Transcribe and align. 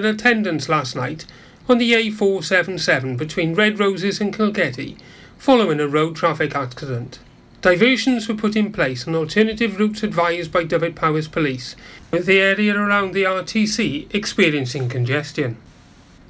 in 0.00 0.04
attendance 0.04 0.68
last 0.68 0.94
night 0.94 1.26
on 1.68 1.78
the 1.78 1.92
A477 1.92 3.16
between 3.16 3.52
Red 3.52 3.80
Roses 3.80 4.20
and 4.20 4.32
Kilgetty 4.32 4.96
following 5.38 5.80
a 5.80 5.88
road 5.88 6.14
traffic 6.14 6.54
accident. 6.54 7.18
Diversions 7.62 8.28
were 8.28 8.36
put 8.36 8.54
in 8.54 8.70
place 8.70 9.08
and 9.08 9.16
alternative 9.16 9.76
routes 9.76 10.04
advised 10.04 10.52
by 10.52 10.62
Dyfed 10.62 10.94
Powys 10.94 11.26
Police, 11.26 11.74
with 12.12 12.26
the 12.26 12.38
area 12.38 12.78
around 12.78 13.12
the 13.12 13.24
RTC 13.24 14.14
experiencing 14.14 14.88
congestion. 14.88 15.56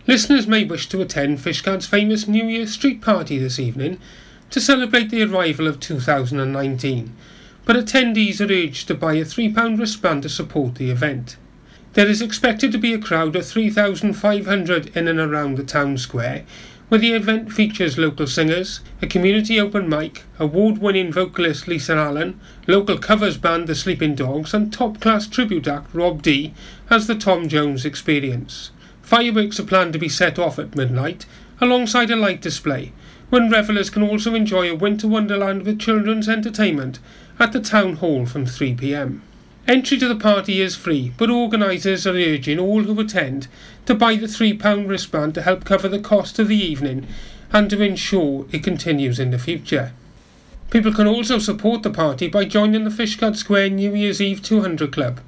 Listeners 0.06 0.46
may 0.46 0.64
wish 0.64 0.88
to 0.88 1.02
attend 1.02 1.38
Fishguard's 1.38 1.86
famous 1.86 2.26
New 2.26 2.46
Year 2.46 2.66
street 2.66 3.02
party 3.02 3.36
this 3.36 3.58
evening 3.58 4.00
to 4.48 4.62
celebrate 4.62 5.10
the 5.10 5.22
arrival 5.22 5.66
of 5.66 5.78
2019, 5.78 7.14
but 7.66 7.76
attendees 7.76 8.40
are 8.40 8.50
urged 8.50 8.88
to 8.88 8.94
buy 8.94 9.12
a 9.12 9.26
£3 9.26 9.78
wristband 9.78 10.22
to 10.22 10.30
support 10.30 10.76
the 10.76 10.90
event. 10.90 11.36
There 11.98 12.06
is 12.06 12.22
expected 12.22 12.70
to 12.70 12.78
be 12.78 12.94
a 12.94 12.98
crowd 13.00 13.34
of 13.34 13.44
3,500 13.44 14.96
in 14.96 15.08
and 15.08 15.18
around 15.18 15.56
the 15.56 15.64
town 15.64 15.98
square, 15.98 16.44
where 16.88 17.00
the 17.00 17.10
event 17.10 17.52
features 17.52 17.98
local 17.98 18.28
singers, 18.28 18.82
a 19.02 19.08
community 19.08 19.58
open 19.58 19.88
mic, 19.88 20.22
award 20.38 20.78
winning 20.78 21.10
vocalist 21.10 21.66
Lisa 21.66 21.96
Allen, 21.96 22.38
local 22.68 22.98
covers 22.98 23.36
band 23.36 23.66
The 23.66 23.74
Sleeping 23.74 24.14
Dogs, 24.14 24.54
and 24.54 24.72
top 24.72 25.00
class 25.00 25.26
tribute 25.26 25.66
act 25.66 25.92
Rob 25.92 26.22
D 26.22 26.54
as 26.88 27.08
the 27.08 27.16
Tom 27.16 27.48
Jones 27.48 27.84
Experience. 27.84 28.70
Fireworks 29.02 29.58
are 29.58 29.64
planned 29.64 29.92
to 29.94 29.98
be 29.98 30.08
set 30.08 30.38
off 30.38 30.60
at 30.60 30.76
midnight, 30.76 31.26
alongside 31.60 32.12
a 32.12 32.16
light 32.16 32.40
display, 32.40 32.92
when 33.28 33.50
revellers 33.50 33.90
can 33.90 34.04
also 34.04 34.36
enjoy 34.36 34.70
a 34.70 34.76
winter 34.76 35.08
wonderland 35.08 35.64
with 35.64 35.80
children's 35.80 36.28
entertainment 36.28 37.00
at 37.40 37.50
the 37.50 37.60
town 37.60 37.94
hall 37.94 38.24
from 38.24 38.46
3 38.46 38.76
pm. 38.76 39.24
Entry 39.68 39.98
to 39.98 40.08
the 40.08 40.16
party 40.16 40.62
is 40.62 40.76
free, 40.76 41.12
but 41.18 41.28
organisers 41.28 42.06
are 42.06 42.16
urging 42.16 42.58
all 42.58 42.84
who 42.84 42.98
attend 42.98 43.48
to 43.84 43.94
buy 43.94 44.16
the 44.16 44.24
£3 44.24 44.88
wristband 44.88 45.34
to 45.34 45.42
help 45.42 45.66
cover 45.66 45.90
the 45.90 45.98
cost 45.98 46.38
of 46.38 46.48
the 46.48 46.56
evening 46.56 47.06
and 47.52 47.68
to 47.68 47.82
ensure 47.82 48.46
it 48.50 48.64
continues 48.64 49.20
in 49.20 49.30
the 49.30 49.38
future. 49.38 49.92
People 50.70 50.94
can 50.94 51.06
also 51.06 51.38
support 51.38 51.82
the 51.82 51.90
party 51.90 52.28
by 52.28 52.46
joining 52.46 52.84
the 52.84 52.90
Fishguard 52.90 53.36
Square 53.36 53.68
New 53.68 53.94
Year's 53.94 54.22
Eve 54.22 54.42
200 54.42 54.90
Club, 54.90 55.20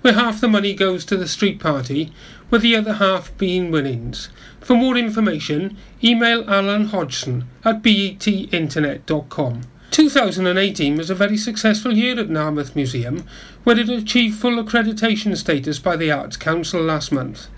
where 0.00 0.14
half 0.14 0.40
the 0.40 0.48
money 0.48 0.74
goes 0.74 1.04
to 1.04 1.16
the 1.16 1.28
street 1.28 1.60
party, 1.60 2.10
with 2.50 2.62
the 2.62 2.74
other 2.74 2.94
half 2.94 3.38
being 3.38 3.70
winnings. 3.70 4.30
For 4.60 4.74
more 4.74 4.96
information, 4.96 5.76
email 6.02 6.42
Alan 6.50 6.86
Hodgson 6.86 7.44
at 7.64 7.82
betinternet.com. 7.82 9.60
2018 9.96 10.94
was 10.94 11.08
a 11.08 11.14
very 11.14 11.38
successful 11.38 11.96
year 11.96 12.20
at 12.20 12.28
Narberth 12.28 12.76
Museum, 12.76 13.24
where 13.64 13.78
it 13.78 13.88
achieved 13.88 14.38
full 14.38 14.62
accreditation 14.62 15.34
status 15.34 15.78
by 15.78 15.96
the 15.96 16.12
Arts 16.12 16.36
Council 16.36 16.82
last 16.82 17.12
month. 17.12 17.48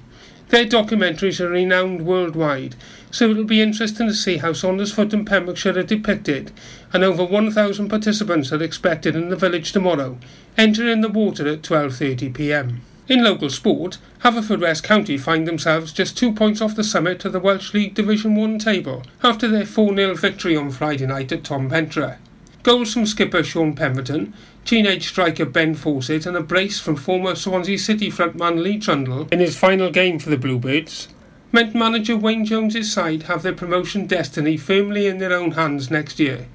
Their 0.50 0.66
documentaries 0.66 1.42
are 1.42 1.50
renowned 1.50 2.06
worldwide, 2.06 2.76
so 3.12 3.30
it'll 3.30 3.44
be 3.44 3.62
interesting 3.62 4.08
to 4.08 4.14
see 4.14 4.38
how 4.38 4.54
Saundersfoot 4.54 5.12
and 5.12 5.28
Pembrokeshire 5.28 5.78
are 5.78 5.84
depicted, 5.84 6.52
and 6.94 7.04
over 7.04 7.26
1,000 7.26 7.90
participants 7.90 8.54
are 8.54 8.64
expected 8.64 9.18
in 9.18 9.28
the 9.30 9.36
village 9.36 9.74
tomorrow, 9.74 10.18
entering 10.58 11.02
the 11.02 11.10
water 11.10 11.46
at 11.46 11.62
12.30pm. 11.64 12.78
In 13.10 13.22
local 13.22 13.50
sport, 13.50 13.98
Haverfordwest 14.24 14.84
County 14.84 15.18
find 15.18 15.46
themselves 15.46 15.92
just 15.92 16.18
two 16.18 16.32
points 16.32 16.62
off 16.62 16.76
the 16.76 16.86
summit 16.86 17.26
of 17.26 17.34
the 17.34 17.40
Welsh 17.40 17.74
League 17.74 17.96
Division 17.96 18.36
1 18.36 18.60
table 18.60 19.04
after 19.22 19.50
their 19.50 19.66
4 19.66 19.94
0 19.94 20.16
victory 20.16 20.56
on 20.56 20.72
Friday 20.72 21.06
night 21.06 21.32
at 21.34 21.44
Ton 21.44 21.70
Pentre. 21.70 22.18
Goals 22.64 22.94
from 22.94 23.06
skipper 23.06 23.44
Sean 23.44 23.76
Pemberton, 23.76 24.34
teenage 24.64 25.10
striker 25.10 25.44
Ben 25.44 25.76
Fawcett, 25.76 26.26
and 26.26 26.38
a 26.38 26.42
brace 26.42 26.80
from 26.80 26.96
former 26.96 27.36
Swansea 27.36 27.78
City 27.78 28.10
frontman 28.10 28.64
Lee 28.64 28.80
Trundle 28.80 29.28
in 29.34 29.40
his 29.40 29.58
final 29.58 29.92
game 29.92 30.18
for 30.18 30.30
the 30.30 30.38
Bluebirds 30.38 31.10
meant 31.54 31.76
manager 31.76 32.18
Wayne 32.18 32.46
Jones's 32.46 32.92
side 32.92 33.24
have 33.24 33.44
their 33.44 33.54
promotion 33.54 34.08
destiny 34.08 34.58
firmly 34.58 35.06
in 35.08 35.20
their 35.20 35.34
own 35.34 35.52
hands 35.52 35.92
next 35.92 36.20
year, 36.20 36.48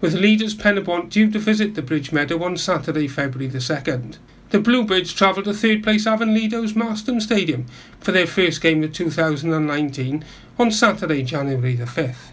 with 0.00 0.14
leaders 0.14 0.54
Penybont 0.54 1.10
due 1.10 1.30
to 1.32 1.38
visit 1.38 1.74
the 1.74 1.82
Bridge 1.82 2.12
Meadow 2.12 2.44
on 2.44 2.56
Saturday, 2.56 3.08
February 3.08 3.48
the 3.48 3.58
2nd. 3.58 4.18
The 4.50 4.60
Bluebirds 4.60 5.12
travelled 5.12 5.46
to 5.46 5.54
third 5.54 5.82
place 5.82 6.06
Afan 6.06 6.32
Lido's 6.32 6.76
Marston 6.76 7.20
Stadium 7.20 7.66
for 7.98 8.12
their 8.12 8.28
first 8.28 8.60
game 8.60 8.84
of 8.84 8.92
2019 8.92 10.24
on 10.56 10.70
Saturday, 10.70 11.24
January 11.24 11.74
the 11.74 11.84
5th. 11.84 12.30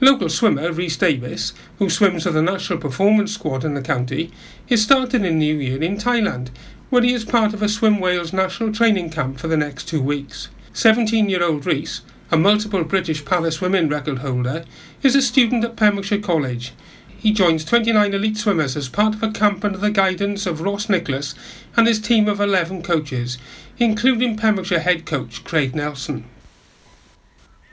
Local 0.00 0.28
swimmer 0.28 0.72
Rhys 0.72 0.96
Davis, 0.96 1.52
who 1.78 1.88
swims 1.88 2.24
for 2.24 2.30
the 2.30 2.42
national 2.42 2.80
performance 2.80 3.32
squad 3.32 3.64
in 3.64 3.74
the 3.74 3.80
county, 3.80 4.32
is 4.68 4.82
starting 4.82 5.24
a 5.24 5.30
new 5.30 5.54
year 5.54 5.80
in 5.80 5.98
Thailand, 5.98 6.48
where 6.90 7.02
he 7.02 7.12
is 7.12 7.24
part 7.24 7.54
of 7.54 7.62
a 7.62 7.68
Swim 7.68 8.00
Wales 8.00 8.32
national 8.32 8.72
training 8.72 9.10
camp 9.10 9.38
for 9.38 9.46
the 9.46 9.56
next 9.56 9.84
two 9.84 10.02
weeks. 10.02 10.48
17 10.72 11.28
year 11.28 11.44
old 11.44 11.64
Rhys, 11.64 12.00
a 12.32 12.36
multiple 12.36 12.82
British 12.82 13.24
para 13.24 13.52
swimming 13.52 13.88
record 13.88 14.18
holder, 14.18 14.64
is 15.04 15.14
a 15.14 15.22
student 15.22 15.64
at 15.64 15.76
Pembrokeshire 15.76 16.18
College 16.18 16.72
he 17.22 17.30
joins 17.32 17.64
29 17.64 18.14
elite 18.14 18.36
swimmers 18.36 18.76
as 18.76 18.88
part 18.88 19.14
of 19.14 19.22
a 19.22 19.30
camp 19.30 19.64
under 19.64 19.78
the 19.78 19.92
guidance 19.92 20.44
of 20.44 20.60
Ross 20.60 20.88
Nicholas 20.88 21.36
and 21.76 21.86
his 21.86 22.00
team 22.00 22.26
of 22.26 22.40
11 22.40 22.82
coaches, 22.82 23.38
including 23.78 24.36
Pembrokeshire 24.36 24.80
head 24.80 25.06
coach 25.06 25.44
Craig 25.44 25.72
Nelson. 25.72 26.24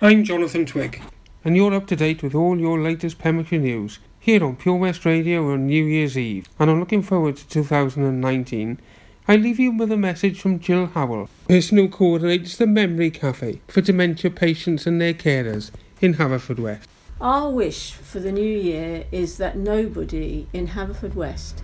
I'm 0.03 0.23
Jonathan 0.23 0.67
Twig, 0.67 1.01
and 1.43 1.57
you're 1.57 1.73
up 1.73 1.87
to 1.87 1.95
date 1.95 2.21
with 2.21 2.35
all 2.35 2.59
your 2.59 2.79
latest 2.79 3.17
Pembrokeshire 3.17 3.57
news 3.57 3.97
here 4.19 4.45
on 4.45 4.55
Pure 4.55 4.75
West 4.75 5.03
Radio 5.03 5.51
on 5.51 5.65
New 5.65 5.83
Year's 5.83 6.15
Eve, 6.15 6.47
and 6.59 6.69
I'm 6.69 6.79
looking 6.79 7.01
forward 7.01 7.37
to 7.37 7.47
2019. 7.47 8.79
I 9.27 9.35
leave 9.35 9.59
you 9.59 9.71
with 9.71 9.91
a 9.91 9.97
message 9.97 10.39
from 10.39 10.59
Jill 10.59 10.85
Howell, 10.85 11.27
personal 11.47 11.87
coordinates 11.87 12.55
the 12.55 12.67
Memory 12.67 13.09
Cafe 13.09 13.61
for 13.67 13.81
dementia 13.81 14.29
patients 14.29 14.85
and 14.85 15.01
their 15.01 15.15
carers 15.15 15.71
in 16.01 16.13
Haverfordwest. 16.13 16.85
Our 17.21 17.49
wish 17.49 17.91
for 17.91 18.21
the 18.21 18.31
new 18.31 18.41
year 18.41 19.03
is 19.11 19.35
that 19.39 19.57
nobody 19.57 20.47
in 20.53 20.69
Haverfordwest 20.69 21.55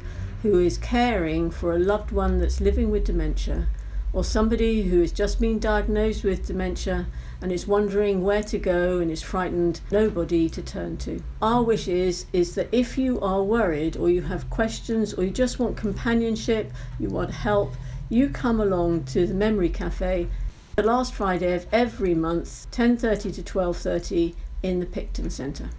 who 0.42 0.60
is 0.60 0.78
caring 0.78 1.50
for 1.50 1.74
a 1.74 1.80
loved 1.80 2.12
one 2.12 2.40
that's 2.40 2.60
living 2.60 2.92
with 2.92 3.06
dementia 3.06 3.70
or 4.12 4.26
somebody 4.26 4.82
who 4.82 5.00
has 5.00 5.14
just 5.14 5.40
been 5.40 5.58
diagnosed 5.58 6.26
with 6.26 6.46
dementia 6.46 7.08
and 7.42 7.54
is 7.54 7.68
wondering 7.68 8.22
where 8.22 8.44
to 8.44 8.58
go 8.58 9.00
and 9.00 9.10
is 9.10 9.22
frightened, 9.22 9.80
nobody 9.92 10.50
to 10.50 10.62
turn 10.62 10.98
to. 10.98 11.24
Our 11.42 11.64
wish 11.64 11.88
is, 11.88 12.26
is 12.34 12.54
that 12.56 12.68
if 12.74 12.98
you 12.98 13.22
are 13.22 13.42
worried 13.42 13.96
or 13.96 14.10
you 14.10 14.24
have 14.24 14.50
questions 14.50 15.14
or 15.14 15.24
you 15.24 15.32
just 15.32 15.58
want 15.58 15.78
companionship, 15.78 16.74
you 17.00 17.08
want 17.08 17.32
help, 17.32 17.76
you 18.10 18.28
come 18.28 18.60
along 18.60 19.06
to 19.06 19.26
the 19.26 19.34
Memory 19.34 19.70
Cafe 19.70 20.28
the 20.76 20.84
last 20.84 21.14
Friday 21.14 21.54
of 21.54 21.66
every 21.72 22.14
month, 22.14 22.68
10:30 22.72 23.34
to 23.36 23.42
12:30 23.42 24.36
in 24.66 24.80
the 24.80 24.86
Picton 24.86 25.30
Centre. 25.30 25.70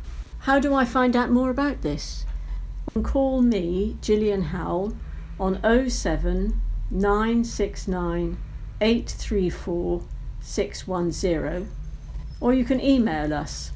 How 0.40 0.58
do 0.60 0.72
I 0.72 0.84
find 0.84 1.16
out 1.16 1.30
more 1.30 1.50
about 1.50 1.82
this? 1.82 2.24
Call 3.02 3.42
me, 3.42 3.96
Gillian 4.00 4.42
Howell, 4.42 4.94
on 5.40 5.60
07 5.90 6.60
969 6.90 8.38
834 8.80 10.02
610, 10.40 11.68
or 12.40 12.54
you 12.54 12.64
can 12.64 12.80
email 12.80 13.34
us 13.34 13.72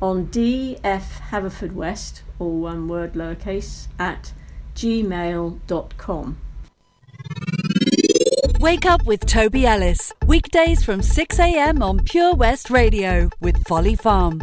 on 0.00 0.28
dfhaverfordwest, 0.28 2.20
all 2.38 2.60
one 2.60 2.86
word 2.86 3.14
lowercase, 3.14 3.88
at 3.98 4.32
gmail.com. 4.76 6.38
Wake 8.62 8.86
up 8.86 9.04
with 9.06 9.26
Toby 9.26 9.66
Ellis. 9.66 10.12
Weekdays 10.24 10.84
from 10.84 11.00
6am 11.00 11.82
on 11.82 11.98
Pure 12.04 12.34
West 12.36 12.70
Radio 12.70 13.28
with 13.40 13.60
Folly 13.64 13.96
Farm. 13.96 14.40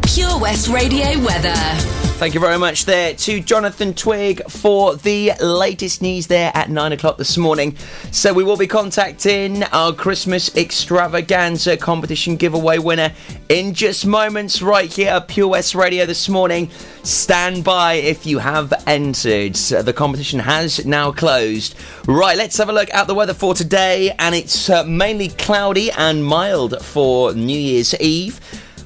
Pure 0.00 0.38
West 0.38 0.68
Radio 0.68 1.22
weather. 1.22 1.99
Thank 2.20 2.34
you 2.34 2.40
very 2.40 2.58
much 2.58 2.84
there 2.84 3.14
to 3.14 3.40
Jonathan 3.40 3.94
Twig 3.94 4.42
for 4.50 4.94
the 4.94 5.32
latest 5.40 6.02
news 6.02 6.26
there 6.26 6.52
at 6.54 6.68
9 6.68 6.92
o'clock 6.92 7.16
this 7.16 7.38
morning. 7.38 7.74
So, 8.10 8.34
we 8.34 8.44
will 8.44 8.58
be 8.58 8.66
contacting 8.66 9.62
our 9.62 9.94
Christmas 9.94 10.54
extravaganza 10.54 11.78
competition 11.78 12.36
giveaway 12.36 12.76
winner 12.76 13.14
in 13.48 13.72
just 13.72 14.04
moments 14.04 14.60
right 14.60 14.92
here 14.92 15.12
at 15.12 15.28
Pure 15.28 15.48
West 15.48 15.74
Radio 15.74 16.04
this 16.04 16.28
morning. 16.28 16.68
Stand 17.04 17.64
by 17.64 17.94
if 17.94 18.26
you 18.26 18.38
have 18.38 18.74
entered. 18.86 19.54
The 19.54 19.94
competition 19.94 20.40
has 20.40 20.84
now 20.84 21.12
closed. 21.12 21.74
Right, 22.06 22.36
let's 22.36 22.58
have 22.58 22.68
a 22.68 22.74
look 22.74 22.92
at 22.92 23.06
the 23.06 23.14
weather 23.14 23.32
for 23.32 23.54
today, 23.54 24.14
and 24.18 24.34
it's 24.34 24.68
uh, 24.68 24.84
mainly 24.84 25.28
cloudy 25.28 25.90
and 25.92 26.22
mild 26.22 26.84
for 26.84 27.32
New 27.32 27.58
Year's 27.58 27.98
Eve 27.98 28.38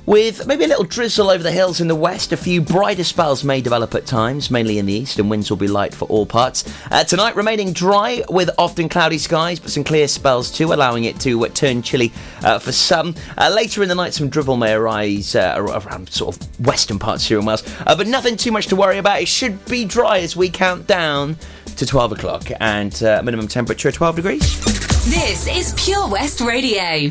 with 0.07 0.47
maybe 0.47 0.65
a 0.65 0.69
little 0.69 0.85
drizzle 0.85 1.31
over 1.31 1.43
the 1.43 1.51
hills 1.51 1.81
in 1.81 1.89
the 1.89 1.95
west. 1.95 2.33
A 2.33 2.37
few 2.37 2.61
brighter 2.61 3.05
spells 3.05 3.45
may 3.45 3.61
develop 3.61 3.95
at 3.95 4.07
times, 4.07 4.51
mainly 4.51 4.79
in 4.79 4.87
the 4.87 4.93
east, 4.93 5.19
and 5.19 5.31
winds 5.31 5.51
will 5.51 5.57
be 5.57 5.69
light 5.69 5.95
for 5.95 6.07
all 6.07 6.27
parts. 6.27 6.65
Uh, 6.91 7.05
tonight, 7.05 7.37
remaining 7.37 7.73
dry 7.73 8.23
with 8.29 8.51
often 8.59 8.89
cloudy 8.89 9.19
skies, 9.19 9.59
but 9.59 9.71
some 9.71 9.85
clear 9.85 10.09
spells 10.09 10.51
too, 10.51 10.73
allowing 10.73 11.05
it 11.05 11.19
to 11.21 11.45
uh, 11.45 11.49
turn 11.49 11.83
chilly 11.83 12.13
uh, 12.43 12.59
for 12.59 12.73
some. 12.73 13.15
Uh, 13.39 13.53
later 13.55 13.83
in 13.83 13.89
the 13.89 13.95
night, 13.95 14.15
some 14.15 14.29
drizzle 14.29 14.57
may 14.57 14.73
arise 14.73 15.35
uh, 15.35 15.55
around 15.57 16.11
sort 16.11 16.37
of 16.37 16.67
western 16.67 16.99
parts 16.99 17.27
here 17.27 17.39
in 17.39 17.45
Wales, 17.45 17.63
uh, 17.87 17.97
but 17.97 18.07
nothing 18.07 18.37
too 18.37 18.53
much 18.53 18.67
to 18.67 18.77
worry 18.77 18.99
about. 18.99 19.21
It 19.21 19.29
should 19.29 19.65
be 19.67 19.85
dry 19.85 20.19
as 20.19 20.37
we 20.37 20.51
count 20.51 20.87
down 20.87 21.37
to 21.77 21.87
12 21.87 22.13
o'clock 22.13 22.49
and 22.61 23.01
minimum 23.01 23.49
temperature 23.49 23.91
12 23.91 24.17
degrees. 24.17 24.65
This 25.07 25.47
is 25.49 25.75
Pure 25.77 26.09
West 26.09 26.41
Radio. 26.41 27.11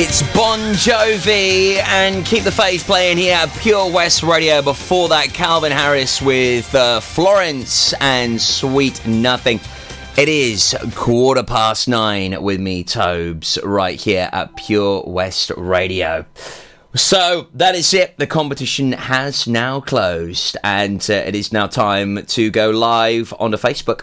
It's 0.00 0.22
Bon 0.32 0.60
Jovi 0.74 1.82
and 1.82 2.24
Keep 2.24 2.44
the 2.44 2.52
Faith 2.52 2.84
playing 2.84 3.16
here 3.16 3.34
at 3.34 3.50
Pure 3.58 3.90
West 3.90 4.22
Radio. 4.22 4.62
Before 4.62 5.08
that, 5.08 5.34
Calvin 5.34 5.72
Harris 5.72 6.22
with 6.22 6.72
uh, 6.72 7.00
Florence 7.00 7.92
and 7.94 8.40
Sweet 8.40 9.04
Nothing. 9.08 9.58
It 10.16 10.28
is 10.28 10.76
quarter 10.94 11.42
past 11.42 11.88
nine 11.88 12.40
with 12.40 12.60
me, 12.60 12.84
Tobes, 12.84 13.58
right 13.64 14.00
here 14.00 14.30
at 14.32 14.54
Pure 14.54 15.02
West 15.08 15.50
Radio. 15.56 16.24
So 16.94 17.48
that 17.54 17.74
is 17.74 17.92
it. 17.92 18.18
The 18.18 18.28
competition 18.28 18.92
has 18.92 19.48
now 19.48 19.80
closed, 19.80 20.56
and 20.62 21.04
uh, 21.10 21.14
it 21.14 21.34
is 21.34 21.52
now 21.52 21.66
time 21.66 22.24
to 22.24 22.50
go 22.52 22.70
live 22.70 23.34
on 23.40 23.50
the 23.50 23.58
Facebook. 23.58 24.02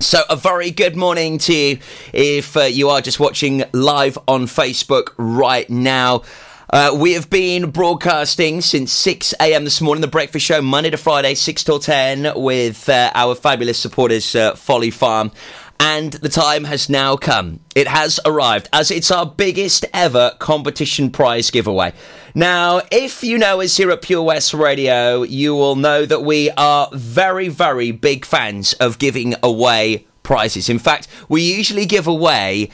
So, 0.00 0.22
a 0.30 0.36
very 0.36 0.70
good 0.70 0.94
morning 0.94 1.38
to 1.38 1.52
you 1.52 1.78
if 2.12 2.56
uh, 2.56 2.62
you 2.62 2.88
are 2.88 3.00
just 3.00 3.18
watching 3.18 3.64
live 3.72 4.16
on 4.28 4.46
Facebook 4.46 5.12
right 5.18 5.68
now. 5.68 6.22
Uh, 6.70 6.96
we 6.96 7.14
have 7.14 7.28
been 7.28 7.72
broadcasting 7.72 8.60
since 8.60 8.92
6 8.92 9.34
a.m. 9.40 9.64
this 9.64 9.80
morning, 9.80 10.00
the 10.00 10.06
breakfast 10.06 10.46
show, 10.46 10.62
Monday 10.62 10.90
to 10.90 10.96
Friday, 10.96 11.34
6 11.34 11.64
till 11.64 11.80
10, 11.80 12.34
with 12.36 12.88
uh, 12.88 13.10
our 13.12 13.34
fabulous 13.34 13.76
supporters, 13.76 14.36
uh, 14.36 14.54
Folly 14.54 14.92
Farm. 14.92 15.32
And 15.80 16.12
the 16.14 16.28
time 16.28 16.64
has 16.64 16.88
now 16.88 17.16
come. 17.16 17.60
It 17.74 17.86
has 17.86 18.18
arrived 18.24 18.68
as 18.72 18.90
it's 18.90 19.10
our 19.10 19.24
biggest 19.24 19.84
ever 19.94 20.32
competition 20.38 21.10
prize 21.10 21.50
giveaway. 21.50 21.92
Now, 22.34 22.82
if 22.90 23.22
you 23.22 23.38
know 23.38 23.60
us 23.60 23.76
here 23.76 23.90
at 23.90 24.02
Pure 24.02 24.22
West 24.22 24.54
Radio, 24.54 25.22
you 25.22 25.54
will 25.54 25.76
know 25.76 26.04
that 26.04 26.22
we 26.22 26.50
are 26.50 26.88
very, 26.92 27.48
very 27.48 27.92
big 27.92 28.24
fans 28.24 28.72
of 28.74 28.98
giving 28.98 29.34
away 29.42 30.06
prizes. 30.22 30.68
In 30.68 30.78
fact, 30.78 31.08
we 31.28 31.42
usually 31.42 31.86
give 31.86 32.06
away 32.06 32.70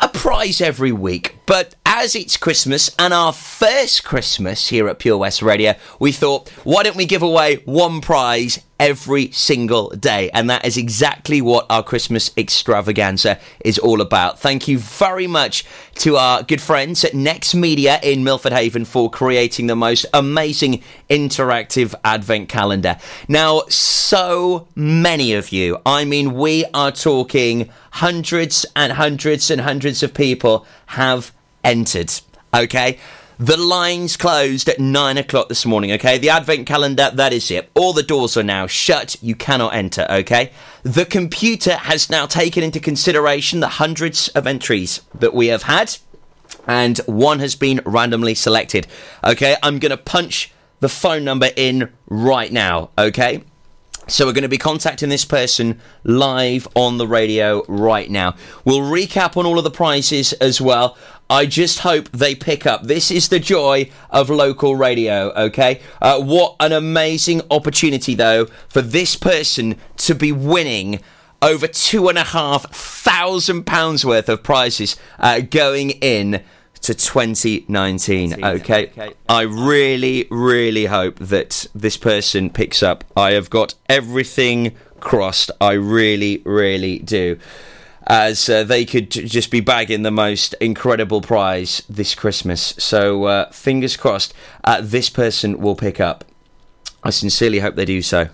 a 0.00 0.08
prize 0.08 0.60
every 0.60 0.92
week. 0.92 1.36
But 1.46 1.74
as 1.84 2.16
it's 2.16 2.36
Christmas 2.36 2.94
and 2.98 3.12
our 3.12 3.32
first 3.32 4.04
Christmas 4.04 4.68
here 4.68 4.88
at 4.88 4.98
Pure 4.98 5.18
West 5.18 5.42
Radio, 5.42 5.74
we 5.98 6.12
thought, 6.12 6.48
why 6.64 6.82
don't 6.82 6.96
we 6.96 7.06
give 7.06 7.22
away 7.22 7.56
one 7.64 8.00
prize 8.00 8.60
every 8.82 9.30
single 9.30 9.90
day? 9.90 10.28
And 10.34 10.50
that 10.50 10.64
is 10.66 10.76
exactly 10.76 11.40
what 11.40 11.66
our 11.70 11.84
Christmas 11.84 12.32
extravaganza 12.36 13.38
is 13.64 13.78
all 13.78 14.00
about. 14.00 14.40
Thank 14.40 14.66
you 14.66 14.78
very 14.78 15.28
much 15.28 15.64
to 15.96 16.16
our 16.16 16.42
good 16.42 16.60
friends 16.60 17.04
at 17.04 17.14
Next 17.14 17.54
Media 17.54 18.00
in 18.02 18.24
Milford 18.24 18.52
Haven 18.52 18.84
for 18.84 19.08
creating 19.08 19.68
the 19.68 19.76
most 19.76 20.04
amazing 20.12 20.82
interactive 21.08 21.94
advent 22.04 22.48
calendar. 22.48 22.98
Now, 23.28 23.62
so 23.68 24.66
many 24.74 25.32
of 25.34 25.52
you, 25.52 25.80
I 25.86 26.04
mean, 26.04 26.34
we 26.34 26.64
are 26.74 26.90
talking 26.90 27.70
hundreds 27.92 28.66
and 28.74 28.94
hundreds 28.94 29.48
and 29.48 29.60
hundreds 29.60 30.02
of 30.02 30.12
people 30.12 30.66
have 30.86 31.32
entered. 31.62 32.12
Okay. 32.52 32.98
The 33.42 33.56
lines 33.56 34.16
closed 34.16 34.68
at 34.68 34.78
nine 34.78 35.18
o'clock 35.18 35.48
this 35.48 35.66
morning, 35.66 35.90
okay? 35.90 36.16
The 36.16 36.30
advent 36.30 36.64
calendar, 36.64 37.10
that 37.12 37.32
is 37.32 37.50
it. 37.50 37.72
All 37.74 37.92
the 37.92 38.04
doors 38.04 38.36
are 38.36 38.44
now 38.44 38.68
shut. 38.68 39.16
You 39.20 39.34
cannot 39.34 39.74
enter, 39.74 40.06
okay? 40.08 40.52
The 40.84 41.04
computer 41.04 41.74
has 41.74 42.08
now 42.08 42.26
taken 42.26 42.62
into 42.62 42.78
consideration 42.78 43.58
the 43.58 43.66
hundreds 43.66 44.28
of 44.28 44.46
entries 44.46 45.00
that 45.12 45.34
we 45.34 45.48
have 45.48 45.64
had, 45.64 45.96
and 46.68 46.98
one 47.06 47.40
has 47.40 47.56
been 47.56 47.80
randomly 47.84 48.36
selected, 48.36 48.86
okay? 49.24 49.56
I'm 49.60 49.80
to 49.80 49.96
punch 49.96 50.52
the 50.78 50.88
phone 50.88 51.24
number 51.24 51.48
in 51.56 51.92
right 52.06 52.52
now, 52.52 52.90
okay? 52.96 53.42
So 54.08 54.26
we're 54.26 54.32
going 54.32 54.42
to 54.42 54.48
be 54.48 54.58
contacting 54.58 55.08
this 55.08 55.24
person 55.24 55.80
live 56.02 56.66
on 56.74 56.98
the 56.98 57.06
radio 57.06 57.64
right 57.68 58.10
now. 58.10 58.34
We'll 58.64 58.80
recap 58.80 59.36
on 59.36 59.46
all 59.46 59.58
of 59.58 59.64
the 59.64 59.70
prizes 59.70 60.32
as 60.34 60.60
well. 60.60 60.96
I 61.30 61.46
just 61.46 61.78
hope 61.78 62.10
they 62.10 62.34
pick 62.34 62.66
up. 62.66 62.82
This 62.82 63.10
is 63.10 63.28
the 63.28 63.38
joy 63.38 63.90
of 64.10 64.28
local 64.28 64.76
radio, 64.76 65.30
okay? 65.30 65.80
Uh, 66.00 66.20
what 66.20 66.56
an 66.60 66.72
amazing 66.72 67.42
opportunity, 67.50 68.14
though, 68.14 68.46
for 68.68 68.82
this 68.82 69.16
person 69.16 69.76
to 69.98 70.14
be 70.14 70.32
winning 70.32 71.00
over 71.40 71.66
two 71.66 72.08
and 72.08 72.18
a 72.18 72.24
half 72.24 72.70
thousand 72.74 73.64
pounds 73.64 74.04
worth 74.04 74.28
of 74.28 74.42
prizes 74.42 74.96
uh, 75.20 75.40
going 75.40 75.90
in 75.90 76.42
to 76.82 76.94
2019. 76.94 78.44
Okay. 78.44 78.86
okay. 78.86 79.14
I 79.28 79.42
really, 79.42 80.26
really 80.30 80.86
hope 80.86 81.18
that 81.18 81.66
this 81.74 81.96
person 81.96 82.50
picks 82.50 82.82
up. 82.82 83.04
I 83.16 83.32
have 83.32 83.50
got 83.50 83.74
everything 83.88 84.76
crossed. 85.00 85.50
I 85.60 85.72
really, 85.72 86.42
really 86.44 86.98
do. 86.98 87.38
As 88.04 88.48
uh, 88.48 88.64
they 88.64 88.84
could 88.84 89.10
just 89.10 89.52
be 89.52 89.60
bagging 89.60 90.02
the 90.02 90.10
most 90.10 90.54
incredible 90.54 91.20
prize 91.20 91.82
this 91.88 92.16
Christmas. 92.16 92.74
So, 92.78 93.24
uh, 93.24 93.50
fingers 93.52 93.96
crossed, 93.96 94.34
uh, 94.64 94.80
this 94.82 95.08
person 95.08 95.60
will 95.60 95.76
pick 95.76 96.00
up. 96.00 96.24
I 97.04 97.10
sincerely 97.10 97.60
hope 97.60 97.76
they 97.76 97.84
do 97.84 98.02
so. 98.02 98.28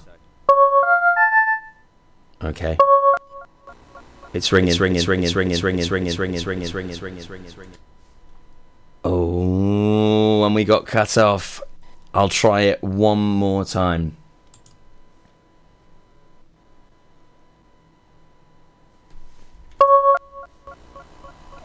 Okay. 2.42 2.78
It's 4.32 4.52
ringing, 4.52 4.70
it's 4.70 4.80
ringing, 4.80 4.96
it's 4.96 5.08
ringing, 5.08 5.24
it's 5.24 5.34
ringing, 5.34 5.52
it's 5.52 5.62
ringing, 5.62 5.80
it's 5.80 5.90
ringing, 5.90 6.08
it's 6.08 6.18
ringing, 6.18 6.36
it's 6.36 6.46
ringing, 6.46 6.64
it's 6.64 6.74
ringing, 6.74 6.90
it's 6.90 7.02
ringing, 7.02 7.18
it's 7.18 7.28
ringing, 7.30 7.46
it's 7.46 7.58
ringing. 7.58 7.87
Oh, 9.04 10.44
and 10.44 10.54
we 10.54 10.64
got 10.64 10.86
cut 10.86 11.16
off. 11.16 11.62
I'll 12.12 12.28
try 12.28 12.62
it 12.62 12.82
one 12.82 13.18
more 13.18 13.64
time. 13.64 14.16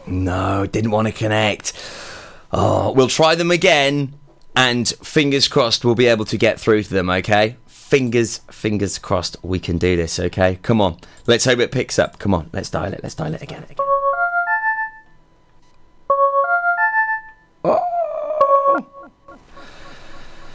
No, 0.06 0.66
didn't 0.66 0.90
want 0.90 1.08
to 1.08 1.12
connect. 1.12 1.72
Oh, 2.52 2.92
we'll 2.92 3.08
try 3.08 3.34
them 3.34 3.50
again, 3.50 4.14
and 4.54 4.86
fingers 4.88 5.48
crossed 5.48 5.84
we'll 5.84 5.94
be 5.94 6.06
able 6.06 6.26
to 6.26 6.36
get 6.36 6.60
through 6.60 6.82
to 6.84 6.90
them, 6.94 7.10
okay? 7.10 7.56
Fingers, 7.66 8.38
fingers 8.50 8.98
crossed 8.98 9.36
we 9.42 9.58
can 9.58 9.78
do 9.78 9.96
this, 9.96 10.20
okay? 10.20 10.58
Come 10.62 10.80
on. 10.80 10.98
Let's 11.26 11.44
hope 11.46 11.58
it 11.58 11.72
picks 11.72 11.98
up. 11.98 12.18
Come 12.18 12.34
on, 12.34 12.50
let's 12.52 12.70
dial 12.70 12.92
it. 12.92 13.00
Let's 13.02 13.14
dial 13.14 13.34
it 13.34 13.42
again. 13.42 13.64
again. 13.64 13.93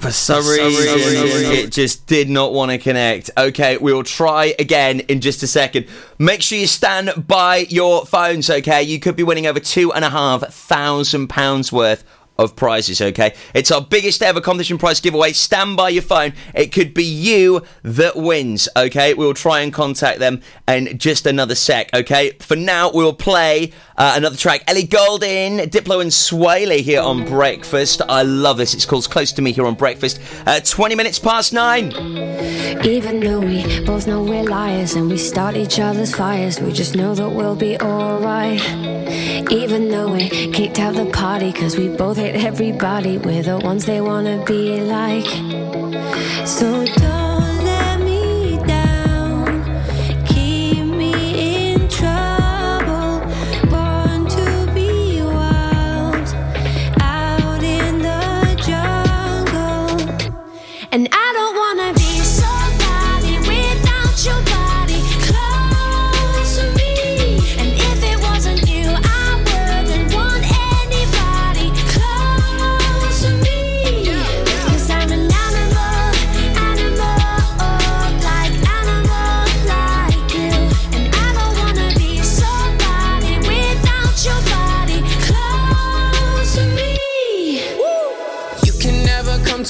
For 0.10 0.13
some, 0.13 0.48
reason, 0.48 1.52
it 1.52 1.72
just 1.72 2.08
did 2.08 2.30
not 2.30 2.54
want 2.54 2.72
to 2.72 2.78
connect. 2.78 3.30
Okay, 3.38 3.78
we'll 3.78 4.04
try 4.04 4.56
again 4.58 5.02
in 5.02 5.22
just 5.22 5.43
a 5.43 5.48
second. 5.48 5.88
Make 6.17 6.41
sure 6.41 6.58
you 6.58 6.67
stand 6.67 7.28
by 7.28 7.58
your 7.69 8.06
phones, 8.06 8.50
okay? 8.50 8.84
You 8.84 9.00
could 9.00 9.15
be 9.15 9.24
winning 9.24 9.48
over 9.48 9.60
two 9.60 9.93
and 9.93 10.04
a 10.04 10.10
half 10.10 10.41
thousand 10.52 11.28
pounds 11.28 11.72
worth 11.72 12.04
of 12.39 12.56
prizes, 12.56 13.02
okay? 13.02 13.36
It's 13.54 13.69
our 13.69 13.82
biggest 13.82 14.23
ever 14.23 14.39
competition 14.39 14.78
prize 14.78 15.02
giveaway. 15.02 15.34
Stand 15.34 15.75
by 15.75 15.89
your 15.89 16.02
phone. 16.02 16.34
It 16.56 16.71
could 16.71 16.93
be 16.93 17.04
you 17.04 17.63
that 17.84 18.15
wins, 18.15 18.69
okay? 18.75 19.13
We'll 19.13 19.34
try 19.34 19.60
and 19.60 19.73
contact 19.73 20.19
them 20.19 20.41
in 20.67 20.97
just 20.97 21.28
another 21.28 21.54
sec, 21.54 21.93
okay? 21.93 22.32
For 22.39 22.56
now, 22.56 22.91
we'll 22.91 23.13
play 23.13 23.73
uh, 23.97 24.13
another 24.15 24.38
track. 24.38 24.63
Ellie 24.67 24.86
Goulding, 24.86 25.58
Diplo 25.69 26.02
and 26.02 26.10
Swae 26.10 26.65
Lee 26.65 26.82
here 26.82 27.02
on 27.02 27.25
Breakfast. 27.25 28.02
I 28.08 28.23
love 28.23 28.58
this. 28.58 28.73
It's 28.73 28.86
called 28.86 29.10
Close 29.10 29.34
to 29.34 29.41
Me 29.41 29.52
here 29.52 29.67
on 29.67 29.75
Breakfast. 29.75 30.21
Uh, 30.47 30.62
20 30.62 30.95
minutes 30.95 31.19
past 31.19 31.52
nine. 31.52 31.91
Even 32.86 33.19
though 33.19 33.41
we 33.41 33.84
both 33.86 34.08
know 34.08 34.23
we're 34.23 34.43
liars 34.43 34.93
and 34.95 35.10
we 35.10 35.17
start 35.17 35.58
each 35.58 35.80
other's 35.80 36.15
fires, 36.15 36.62
we 36.62 36.71
just 36.71 36.95
know 36.95 37.13
that 37.13 37.30
we'll 37.30 37.56
be 37.56 37.78
alright. 37.82 38.62
Even 39.52 39.89
though 39.89 40.13
we 40.13 40.30
kicked 40.52 40.80
out 40.80 40.95
the 40.95 41.06
party 41.08 41.52
because 41.52 41.75
we 41.78 41.89
both 41.89 42.17
hate 42.17 42.29
everybody, 42.36 43.18
we're 43.18 43.44
the 43.44 43.58
ones 43.58 43.86
they 43.86 44.02
wanna 44.02 44.44
be 44.46 44.82
like. 44.82 45.26
So 46.46 46.86
don't 46.86 47.09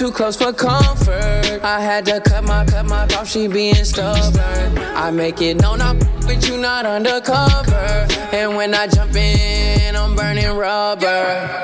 too 0.09 0.15
close 0.15 0.37
for 0.37 0.53
comfort. 0.53 1.59
I 1.63 1.81
had 1.81 2.05
to 2.05 2.21
cut 2.21 2.43
my, 2.43 2.65
cut 2.65 2.85
my 2.85 3.03
off, 3.15 3.29
she 3.29 3.47
being 3.47 3.75
stubborn. 3.75 4.77
I 4.77 5.11
make 5.11 5.41
it 5.41 5.61
known 5.61 5.81
I'm 5.81 5.99
with 6.27 6.47
you 6.47 6.57
not 6.57 6.85
undercover. 6.85 8.07
And 8.31 8.55
when 8.55 8.73
I 8.73 8.87
jump 8.87 9.15
in, 9.15 9.95
I'm 9.95 10.15
burning 10.15 10.51
rubber. 10.55 11.61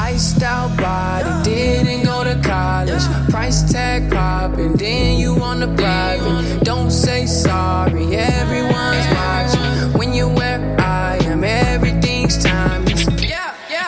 Iced 0.00 0.42
out 0.42 0.76
body, 0.76 1.50
didn't 1.50 2.04
go 2.04 2.24
to 2.24 2.40
college. 2.42 3.02
Price 3.30 3.70
tag 3.70 4.10
popping, 4.10 4.74
then 4.74 5.18
you 5.18 5.34
on 5.42 5.60
the 5.60 5.68
private. 5.76 6.64
Don't 6.64 6.90
say 6.90 7.26
sorry, 7.26 8.16
everyone's 8.16 9.06
watching. 9.14 9.98
When 9.98 10.12
you 10.12 10.28
where 10.28 10.76
I 10.80 11.18
am, 11.24 11.44
everything's 11.44 12.42
timeless. 12.42 13.06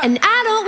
And 0.02 0.18
I 0.22 0.42
don't 0.44 0.59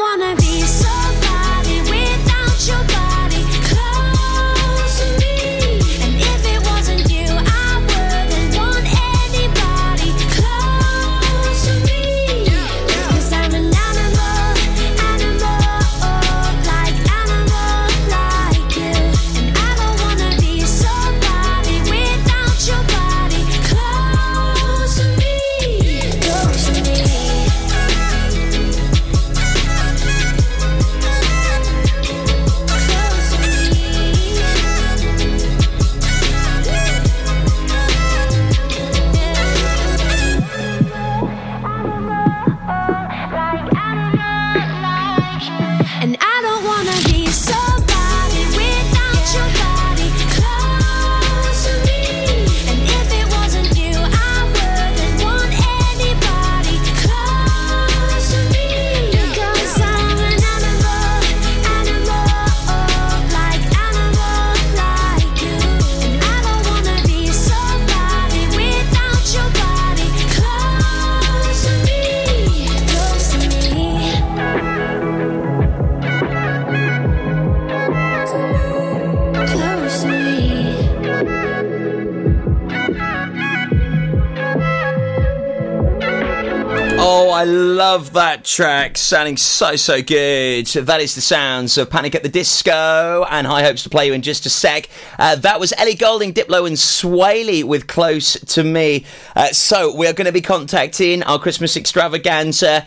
sounding 89.00 89.36
so, 89.36 89.76
so 89.76 90.02
good. 90.02 90.66
That 90.66 91.00
is 91.00 91.14
the 91.14 91.20
sounds 91.20 91.78
of 91.78 91.90
Panic 91.90 92.14
at 92.14 92.22
the 92.22 92.28
Disco 92.28 93.24
and 93.30 93.46
High 93.46 93.62
Hopes 93.62 93.82
to 93.84 93.90
Play 93.90 94.06
You 94.06 94.12
in 94.12 94.22
just 94.22 94.46
a 94.46 94.50
sec. 94.50 94.88
Uh, 95.18 95.36
that 95.36 95.60
was 95.60 95.72
Ellie 95.78 95.94
Goulding, 95.94 96.34
Diplo, 96.34 96.66
and 96.66 96.76
Swae 96.76 97.44
Lee 97.46 97.64
with 97.64 97.86
Close 97.86 98.32
to 98.40 98.64
Me. 98.64 99.04
Uh, 99.36 99.48
so 99.48 99.94
we 99.94 100.06
are 100.06 100.12
going 100.12 100.26
to 100.26 100.32
be 100.32 100.40
contacting 100.40 101.22
our 101.22 101.38
Christmas 101.38 101.76
extravaganza. 101.76 102.86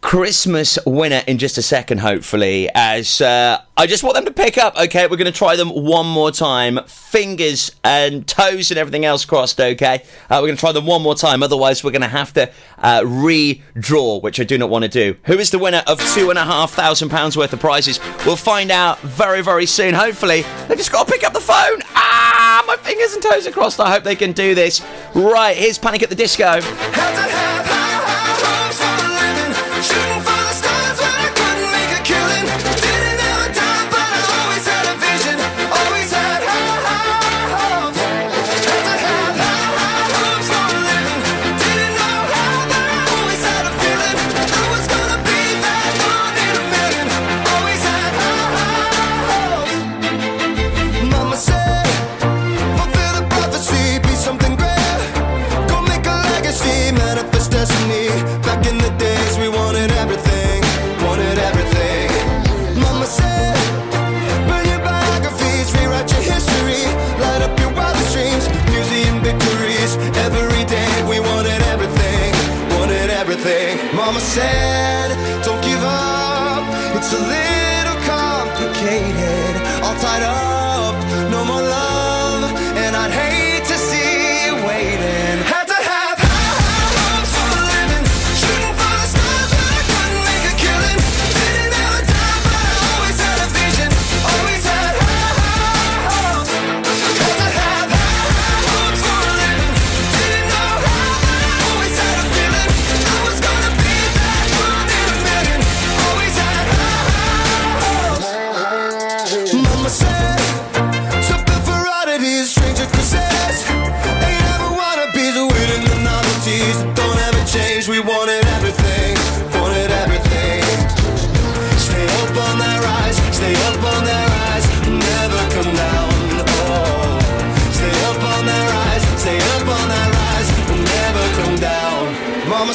Christmas 0.00 0.78
winner 0.86 1.22
in 1.26 1.38
just 1.38 1.58
a 1.58 1.62
second, 1.62 1.98
hopefully, 1.98 2.70
as 2.74 3.20
uh, 3.20 3.60
I 3.76 3.86
just 3.86 4.04
want 4.04 4.14
them 4.14 4.24
to 4.26 4.32
pick 4.32 4.56
up. 4.56 4.76
Okay, 4.78 5.06
we're 5.06 5.16
going 5.16 5.30
to 5.30 5.36
try 5.36 5.56
them 5.56 5.70
one 5.70 6.06
more 6.06 6.30
time. 6.30 6.78
Fingers 6.86 7.72
and 7.82 8.26
toes 8.26 8.70
and 8.70 8.78
everything 8.78 9.04
else 9.04 9.24
crossed, 9.24 9.60
okay? 9.60 10.04
Uh, 10.30 10.38
we're 10.40 10.46
going 10.46 10.56
to 10.56 10.60
try 10.60 10.70
them 10.70 10.86
one 10.86 11.02
more 11.02 11.16
time. 11.16 11.42
Otherwise, 11.42 11.82
we're 11.82 11.90
going 11.90 12.02
to 12.02 12.08
have 12.08 12.32
to 12.34 12.50
uh, 12.78 13.00
redraw, 13.00 14.22
which 14.22 14.38
I 14.38 14.44
do 14.44 14.56
not 14.56 14.70
want 14.70 14.84
to 14.84 14.88
do. 14.88 15.16
Who 15.24 15.34
is 15.34 15.50
the 15.50 15.58
winner 15.58 15.82
of 15.88 15.98
£2,500 15.98 17.36
worth 17.36 17.52
of 17.52 17.60
prizes? 17.60 17.98
We'll 18.24 18.36
find 18.36 18.70
out 18.70 19.00
very, 19.00 19.42
very 19.42 19.66
soon. 19.66 19.94
Hopefully, 19.94 20.42
they've 20.68 20.78
just 20.78 20.92
got 20.92 21.08
to 21.08 21.12
pick 21.12 21.24
up 21.24 21.32
the 21.32 21.40
phone. 21.40 21.82
Ah, 21.94 22.62
my 22.68 22.76
fingers 22.76 23.14
and 23.14 23.22
toes 23.22 23.48
are 23.48 23.50
crossed. 23.50 23.80
I 23.80 23.90
hope 23.90 24.04
they 24.04 24.16
can 24.16 24.30
do 24.30 24.54
this. 24.54 24.80
Right, 25.14 25.56
here's 25.56 25.76
Panic 25.76 26.04
at 26.04 26.08
the 26.08 26.14
Disco. 26.14 26.60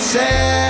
said. 0.03 0.62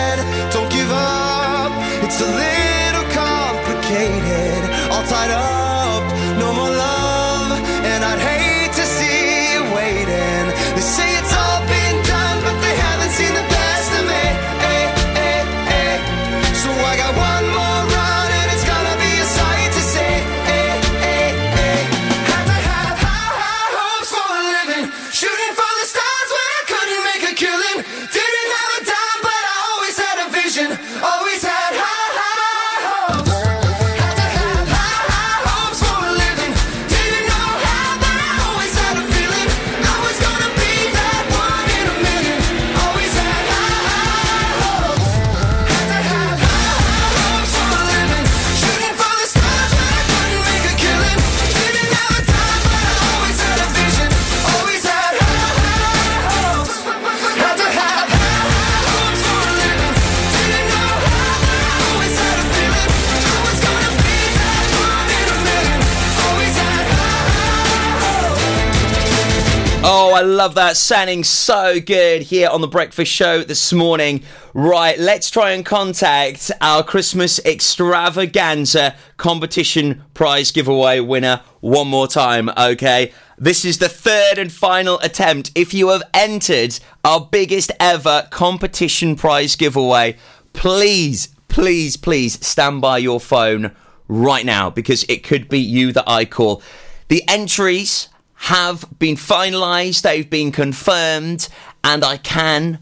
Love 70.44 70.56
that. 70.56 70.76
Sounding 70.76 71.24
so 71.24 71.80
good 71.80 72.24
here 72.24 72.50
on 72.50 72.60
the 72.60 72.68
breakfast 72.68 73.10
show 73.10 73.44
this 73.44 73.72
morning. 73.72 74.22
Right, 74.54 75.00
let's 75.00 75.30
try 75.30 75.52
and 75.52 75.66
contact 75.66 76.52
our 76.60 76.84
Christmas 76.84 77.40
extravaganza 77.46 78.98
competition 79.16 80.04
prize 80.14 80.52
giveaway 80.52 81.00
winner 81.00 81.40
one 81.62 81.88
more 81.88 82.10
time, 82.10 82.50
okay? 82.58 83.14
This 83.38 83.64
is 83.64 83.78
the 83.78 83.88
third 83.88 84.38
and 84.38 84.52
final 84.52 85.00
attempt. 85.00 85.52
If 85.56 85.74
you 85.74 85.88
have 85.88 86.04
entered 86.14 86.78
our 87.06 87.26
biggest 87.32 87.72
ever 87.80 88.28
competition 88.30 89.16
prize 89.16 89.56
giveaway, 89.56 90.18
please, 90.52 91.30
please, 91.48 91.96
please 91.96 92.46
stand 92.46 92.82
by 92.82 92.98
your 92.98 93.22
phone 93.22 93.74
right 94.10 94.46
now 94.46 94.70
because 94.70 95.06
it 95.08 95.24
could 95.24 95.48
be 95.48 95.60
you 95.60 95.94
that 95.94 96.04
I 96.06 96.26
call. 96.26 96.62
The 97.08 97.24
entries 97.30 98.10
have 98.44 98.86
been 99.00 99.16
finalised, 99.16 100.02
they've 100.02 100.30
been 100.30 100.52
confirmed, 100.52 101.48
and 101.82 102.04
I 102.04 102.18
can 102.18 102.80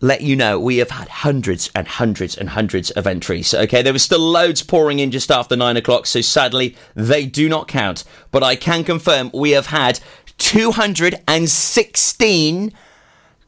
let 0.00 0.20
you 0.20 0.34
know 0.34 0.58
we 0.58 0.78
have 0.78 0.90
had 0.90 1.06
hundreds 1.06 1.70
and 1.76 1.86
hundreds 1.86 2.36
and 2.36 2.50
hundreds 2.50 2.90
of 2.90 3.06
entries. 3.06 3.54
Okay, 3.54 3.82
there 3.82 3.92
were 3.92 4.00
still 4.00 4.18
loads 4.18 4.64
pouring 4.64 4.98
in 4.98 5.12
just 5.12 5.30
after 5.30 5.54
nine 5.54 5.76
o'clock, 5.76 6.06
so 6.06 6.20
sadly 6.20 6.74
they 6.96 7.24
do 7.24 7.48
not 7.48 7.68
count. 7.68 8.02
But 8.32 8.42
I 8.42 8.56
can 8.56 8.82
confirm 8.82 9.30
we 9.32 9.52
have 9.52 9.66
had 9.66 10.00
216 10.38 12.72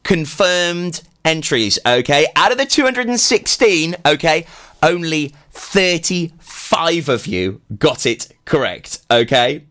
confirmed 0.05 1.03
entries. 1.25 1.77
Okay, 1.85 2.27
out 2.37 2.53
of 2.53 2.59
the 2.59 2.67
216, 2.67 3.97
okay, 4.07 4.47
only 4.81 5.35
35 5.51 7.09
of 7.09 7.27
you 7.27 7.61
got 7.77 8.07
it 8.07 8.33
correct. 8.45 9.01
Okay, 9.11 9.65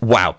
wow. 0.00 0.36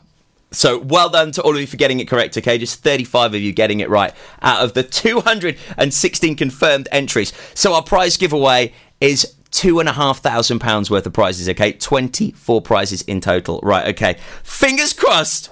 So 0.52 0.80
well 0.80 1.10
done 1.10 1.32
to 1.34 1.42
all 1.42 1.54
of 1.54 1.60
you 1.60 1.68
for 1.68 1.78
getting 1.78 2.00
it 2.00 2.08
correct, 2.08 2.38
okay? 2.38 2.58
Just 2.58 2.82
35 2.82 3.34
of 3.34 3.42
you 3.42 3.52
getting 3.52 3.82
it 3.82 3.90
right 3.90 4.14
out 4.42 4.64
of 4.64 4.74
the 4.74 4.84
216 4.84 6.36
confirmed 6.36 6.88
entries. 6.92 7.34
So 7.54 7.74
our 7.74 7.84
prize 7.84 8.18
giveaway 8.18 8.74
is 9.02 9.36
two 9.52 9.80
and 9.80 9.90
a 9.90 9.94
half 9.94 10.20
thousand 10.20 10.60
pounds 10.60 10.90
worth 10.90 11.06
of 11.06 11.14
prizes, 11.14 11.50
okay? 11.50 11.74
24 11.74 12.62
prizes 12.62 13.02
in 13.04 13.20
total. 13.22 13.60
Right, 13.62 13.88
okay. 13.90 14.18
Fingers 14.44 14.94
crossed 14.94 15.52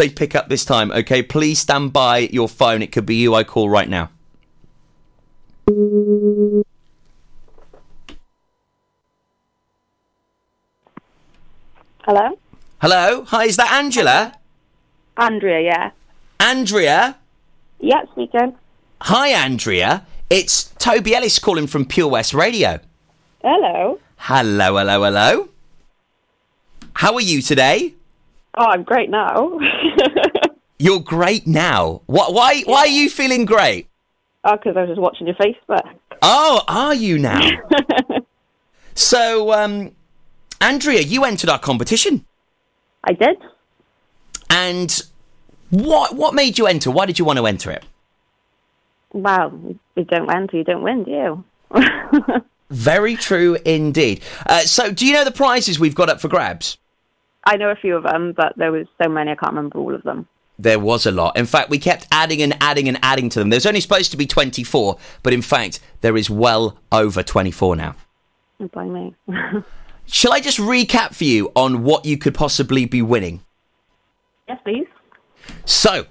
they 0.00 0.08
pick 0.08 0.34
up 0.34 0.48
this 0.48 0.64
time, 0.64 0.90
okay? 0.92 1.22
Please 1.22 1.58
stand 1.58 1.92
by 1.92 2.18
your 2.18 2.48
phone. 2.48 2.80
It 2.80 2.90
could 2.90 3.04
be 3.04 3.16
you 3.16 3.34
I 3.34 3.44
call 3.44 3.68
right 3.68 3.88
now. 3.88 4.10
Hello? 12.02 12.38
Hello? 12.80 13.24
Hi, 13.28 13.44
is 13.44 13.56
that 13.58 13.72
Angela? 13.72 14.32
Andrea, 15.18 15.60
yeah. 15.60 15.90
Andrea? 16.38 17.18
Yeah, 17.78 18.02
speaking. 18.12 18.54
Hi, 19.02 19.28
Andrea. 19.32 20.06
It's 20.30 20.72
Toby 20.78 21.14
Ellis 21.14 21.38
calling 21.38 21.66
from 21.66 21.84
Pure 21.84 22.08
West 22.08 22.32
Radio. 22.32 22.80
Hello. 23.42 23.98
Hello, 24.16 24.78
hello, 24.78 25.04
hello. 25.04 25.48
How 26.94 27.14
are 27.14 27.20
you 27.20 27.42
today? 27.42 27.94
Oh, 28.56 28.64
I'm 28.64 28.82
great 28.82 29.10
now. 29.10 29.58
You're 30.78 31.00
great 31.00 31.46
now. 31.46 32.00
Why? 32.06 32.28
Why, 32.30 32.62
why 32.62 32.78
are 32.80 32.86
you 32.86 33.10
feeling 33.10 33.44
great? 33.44 33.88
oh, 34.44 34.56
because 34.56 34.74
I 34.76 34.80
was 34.80 34.88
just 34.88 35.00
watching 35.00 35.26
your 35.26 35.36
Facebook. 35.36 35.86
Oh, 36.22 36.62
are 36.66 36.94
you 36.94 37.18
now? 37.18 37.46
so, 38.94 39.52
um, 39.52 39.94
Andrea, 40.62 41.02
you 41.02 41.24
entered 41.24 41.50
our 41.50 41.58
competition, 41.58 42.24
I 43.04 43.12
did. 43.12 43.36
and 44.50 45.02
what 45.70 46.16
what 46.16 46.34
made 46.34 46.58
you 46.58 46.66
enter? 46.66 46.90
Why 46.90 47.06
did 47.06 47.18
you 47.18 47.24
want 47.24 47.38
to 47.38 47.46
enter 47.46 47.70
it? 47.70 47.84
Well, 49.12 49.52
you 49.96 50.04
don't 50.04 50.48
till 50.48 50.58
you 50.58 50.64
don't 50.64 50.82
win, 50.82 51.04
do 51.04 51.10
you? 51.10 51.44
Very 52.70 53.16
true 53.16 53.56
indeed. 53.64 54.22
Uh, 54.46 54.60
so, 54.60 54.92
do 54.92 55.04
you 55.06 55.12
know 55.12 55.24
the 55.24 55.32
prizes 55.32 55.80
we've 55.80 55.94
got 55.94 56.08
up 56.08 56.20
for 56.20 56.28
grabs? 56.28 56.78
I 57.44 57.56
know 57.56 57.70
a 57.70 57.74
few 57.74 57.96
of 57.96 58.04
them, 58.04 58.32
but 58.36 58.52
there 58.56 58.70
was 58.70 58.86
so 59.02 59.08
many 59.08 59.32
I 59.32 59.34
can't 59.34 59.52
remember 59.52 59.78
all 59.78 59.94
of 59.94 60.02
them. 60.02 60.28
There 60.58 60.78
was 60.78 61.06
a 61.06 61.10
lot. 61.10 61.36
In 61.36 61.46
fact, 61.46 61.70
we 61.70 61.78
kept 61.78 62.06
adding 62.12 62.42
and 62.42 62.56
adding 62.60 62.86
and 62.86 62.98
adding 63.02 63.30
to 63.30 63.38
them. 63.38 63.48
There's 63.48 63.66
only 63.66 63.80
supposed 63.80 64.10
to 64.10 64.16
be 64.16 64.26
24, 64.26 64.98
but 65.22 65.32
in 65.32 65.42
fact, 65.42 65.80
there 66.02 66.16
is 66.16 66.28
well 66.28 66.76
over 66.92 67.22
24 67.22 67.76
now. 67.76 67.96
Don't 68.58 68.70
blame 68.70 68.92
me. 68.92 69.14
Shall 70.12 70.32
I 70.32 70.40
just 70.40 70.58
recap 70.58 71.14
for 71.14 71.24
you 71.24 71.52
on 71.54 71.84
what 71.84 72.04
you 72.04 72.18
could 72.18 72.34
possibly 72.34 72.84
be 72.84 73.00
winning? 73.02 73.42
yes, 74.48 74.58
please. 74.64 74.86
So, 75.64 76.06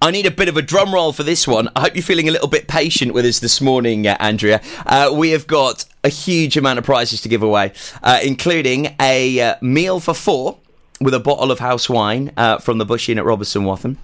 I 0.00 0.10
need 0.12 0.24
a 0.24 0.30
bit 0.30 0.48
of 0.48 0.56
a 0.56 0.62
drum 0.62 0.94
roll 0.94 1.12
for 1.12 1.24
this 1.24 1.46
one. 1.48 1.68
I 1.74 1.80
hope 1.80 1.96
you're 1.96 2.02
feeling 2.02 2.28
a 2.28 2.30
little 2.30 2.48
bit 2.48 2.68
patient 2.68 3.12
with 3.12 3.24
us 3.24 3.40
this 3.40 3.60
morning, 3.60 4.06
uh, 4.06 4.16
Andrea. 4.20 4.60
Uh, 4.86 5.10
we 5.12 5.30
have 5.30 5.46
got 5.48 5.84
a 6.04 6.08
huge 6.08 6.56
amount 6.56 6.78
of 6.78 6.84
prizes 6.84 7.20
to 7.22 7.28
give 7.28 7.42
away, 7.42 7.72
uh, 8.02 8.20
including 8.22 8.94
a 9.00 9.40
uh, 9.40 9.56
meal 9.60 9.98
for 9.98 10.14
four 10.14 10.58
with 11.00 11.12
a 11.12 11.20
bottle 11.20 11.50
of 11.50 11.58
house 11.58 11.88
wine 11.88 12.32
uh, 12.36 12.58
from 12.58 12.78
the 12.78 12.86
Bush 12.86 13.08
Inn 13.08 13.18
at 13.18 13.24
Robeston 13.24 13.64
Wathen. 13.64 13.98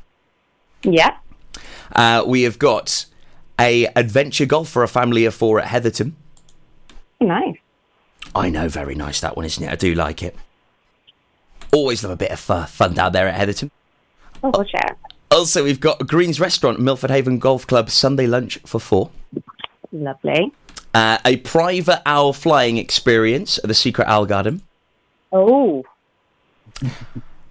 Yeah. 0.82 1.16
Uh, 1.94 2.24
we 2.26 2.42
have 2.42 2.59
got 2.59 3.06
a 3.61 3.87
adventure 3.94 4.46
golf 4.46 4.68
for 4.68 4.82
a 4.82 4.88
family 4.88 5.24
of 5.24 5.35
four 5.35 5.61
at 5.61 5.68
Heatherton. 5.68 6.16
Nice. 7.20 7.56
I 8.37 8.51
know, 8.51 8.68
very 8.68 8.94
nice 8.94 9.20
that 9.20 9.37
one, 9.37 9.46
isn't 9.46 9.62
it? 9.62 9.70
I 9.70 9.77
do 9.77 9.94
like 9.94 10.22
it. 10.22 10.37
Always 11.72 12.05
love 12.05 12.12
a 12.12 12.16
bit 12.16 12.31
of 12.31 12.51
uh, 12.51 12.66
fun 12.66 12.94
down 12.94 13.12
there 13.12 13.27
at 13.29 13.35
Heatherton. 13.35 13.70
Oh, 14.42 14.64
yeah. 14.72 14.92
Also, 15.31 15.64
we've 15.64 15.81
got 15.81 16.07
Green's 16.07 16.38
Restaurant, 16.38 16.79
Milford 16.79 17.11
Haven 17.11 17.38
Golf 17.38 17.66
Club, 17.66 17.90
Sunday 17.90 18.27
lunch 18.27 18.59
for 18.64 18.79
four. 18.79 19.11
Lovely. 19.90 20.53
Uh, 20.94 21.18
a 21.25 21.38
private 21.38 22.03
owl 22.07 22.33
flying 22.33 22.79
experience 22.79 23.59
at 23.59 23.64
the 23.64 23.75
Secret 23.75 24.07
Owl 24.07 24.27
Garden. 24.27 24.62
Oh, 25.33 25.85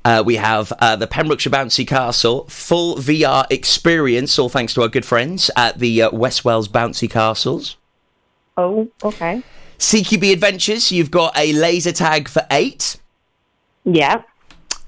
Uh, 0.06 0.22
we 0.24 0.36
have 0.36 0.72
uh, 0.74 0.96
the 0.96 1.08
Pembrokeshire 1.08 1.52
Bouncy 1.52 1.86
Castle 1.86 2.46
full 2.48 2.96
VR 2.98 3.48
experience, 3.50 4.38
all 4.38 4.50
thanks 4.50 4.76
to 4.76 4.84
our 4.84 4.88
good 4.88 5.04
friends 5.04 5.50
at 5.58 5.80
the 5.80 6.04
uh, 6.04 6.16
West 6.16 6.46
Wales 6.46 6.68
Bouncy 6.68 7.10
Castles. 7.10 7.76
oh, 8.56 8.88
okay. 9.04 9.42
CQB 9.86 10.34
Adventures, 10.34 10.92
you've 10.92 11.12
got 11.12 11.38
a 11.38 11.54
laser 11.54 11.92
tag 11.92 12.28
for 12.28 12.42
eight. 12.50 12.98
Yeah. 13.84 14.24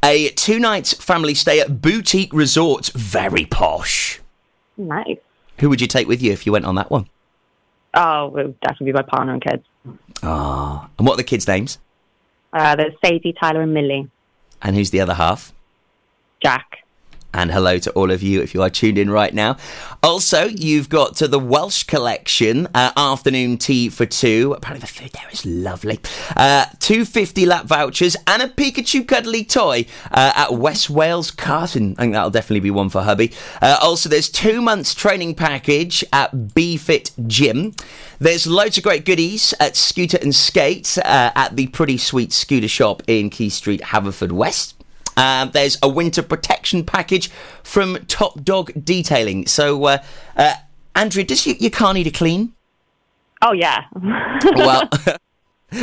A 0.03 0.29
two 0.29 0.57
nights 0.57 0.91
family 0.91 1.35
stay 1.35 1.59
at 1.59 1.83
Boutique 1.83 2.33
Resorts, 2.33 2.89
very 2.89 3.45
posh. 3.45 4.19
Nice. 4.75 5.19
Who 5.59 5.69
would 5.69 5.81
you 5.81 5.85
take 5.85 6.07
with 6.07 6.23
you 6.23 6.31
if 6.31 6.47
you 6.47 6.51
went 6.51 6.65
on 6.65 6.73
that 6.75 6.89
one? 6.89 7.07
Oh, 7.93 8.35
it 8.37 8.47
would 8.47 8.59
definitely 8.61 8.87
be 8.87 8.93
my 8.93 9.03
partner 9.03 9.33
and 9.33 9.41
kids. 9.43 9.63
Ah, 10.23 10.89
and 10.97 11.05
what 11.05 11.13
are 11.13 11.17
the 11.17 11.23
kids' 11.23 11.47
names? 11.47 11.77
Uh, 12.51 12.75
there's 12.75 12.93
Sadie, 13.05 13.35
Tyler, 13.39 13.61
and 13.61 13.75
Millie. 13.75 14.09
And 14.63 14.75
who's 14.75 14.89
the 14.89 15.01
other 15.01 15.13
half? 15.13 15.53
Jack. 16.41 16.79
And 17.33 17.51
hello 17.51 17.77
to 17.79 17.91
all 17.91 18.09
of 18.09 18.23
you 18.23 18.41
if 18.41 18.53
you 18.53 18.61
are 18.61 18.69
tuned 18.69 18.97
in 18.97 19.09
right 19.09 19.33
now. 19.33 19.57
Also, 20.01 20.45
you've 20.45 20.89
got 20.89 21.15
to 21.17 21.27
the 21.27 21.39
Welsh 21.39 21.83
collection, 21.83 22.67
uh, 22.73 22.91
afternoon 22.95 23.57
tea 23.57 23.89
for 23.89 24.05
two. 24.05 24.53
Apparently, 24.55 24.81
the 24.81 24.87
food 24.91 25.11
there 25.11 25.29
is 25.31 25.45
lovely. 25.45 25.99
Uh, 26.35 26.65
two 26.79 27.05
50 27.05 27.45
lap 27.45 27.65
vouchers 27.65 28.15
and 28.25 28.41
a 28.41 28.47
Pikachu 28.47 29.07
cuddly 29.07 29.43
toy 29.43 29.85
uh, 30.11 30.33
at 30.35 30.53
West 30.53 30.89
Wales 30.89 31.31
Karting. 31.31 31.93
I 31.97 32.03
think 32.03 32.13
that'll 32.13 32.29
definitely 32.29 32.61
be 32.61 32.71
one 32.71 32.89
for 32.89 33.01
hubby. 33.03 33.33
Uh, 33.61 33.77
also, 33.81 34.09
there's 34.09 34.29
two 34.29 34.61
months 34.61 34.93
training 34.93 35.35
package 35.35 36.03
at 36.13 36.31
BFit 36.33 37.27
Gym. 37.27 37.73
There's 38.19 38.47
loads 38.47 38.77
of 38.77 38.83
great 38.83 39.05
goodies 39.05 39.53
at 39.59 39.75
Scooter 39.75 40.17
and 40.21 40.33
Skate 40.33 40.97
uh, 40.99 41.31
at 41.35 41.55
the 41.55 41.67
Pretty 41.67 41.97
Sweet 41.97 42.33
Scooter 42.33 42.67
Shop 42.67 43.03
in 43.07 43.29
Quay 43.29 43.49
Street, 43.49 43.81
Haverford 43.81 44.31
Um, 45.17 45.51
there's 45.51 45.77
a 45.83 45.89
winter 45.89 46.23
protection 46.23 46.85
package 46.85 47.29
from 47.63 47.97
Top 48.07 48.43
Dog 48.43 48.71
Detailing. 48.81 49.47
So, 49.47 49.83
uh, 49.85 49.97
uh, 50.35 50.53
Andrea, 50.95 51.25
does 51.25 51.45
you, 51.45 51.55
your 51.59 51.71
car 51.71 51.93
need 51.93 52.07
a 52.07 52.11
clean? 52.11 52.53
Oh, 53.41 53.51
yeah. 53.51 53.85
well, 54.55 54.89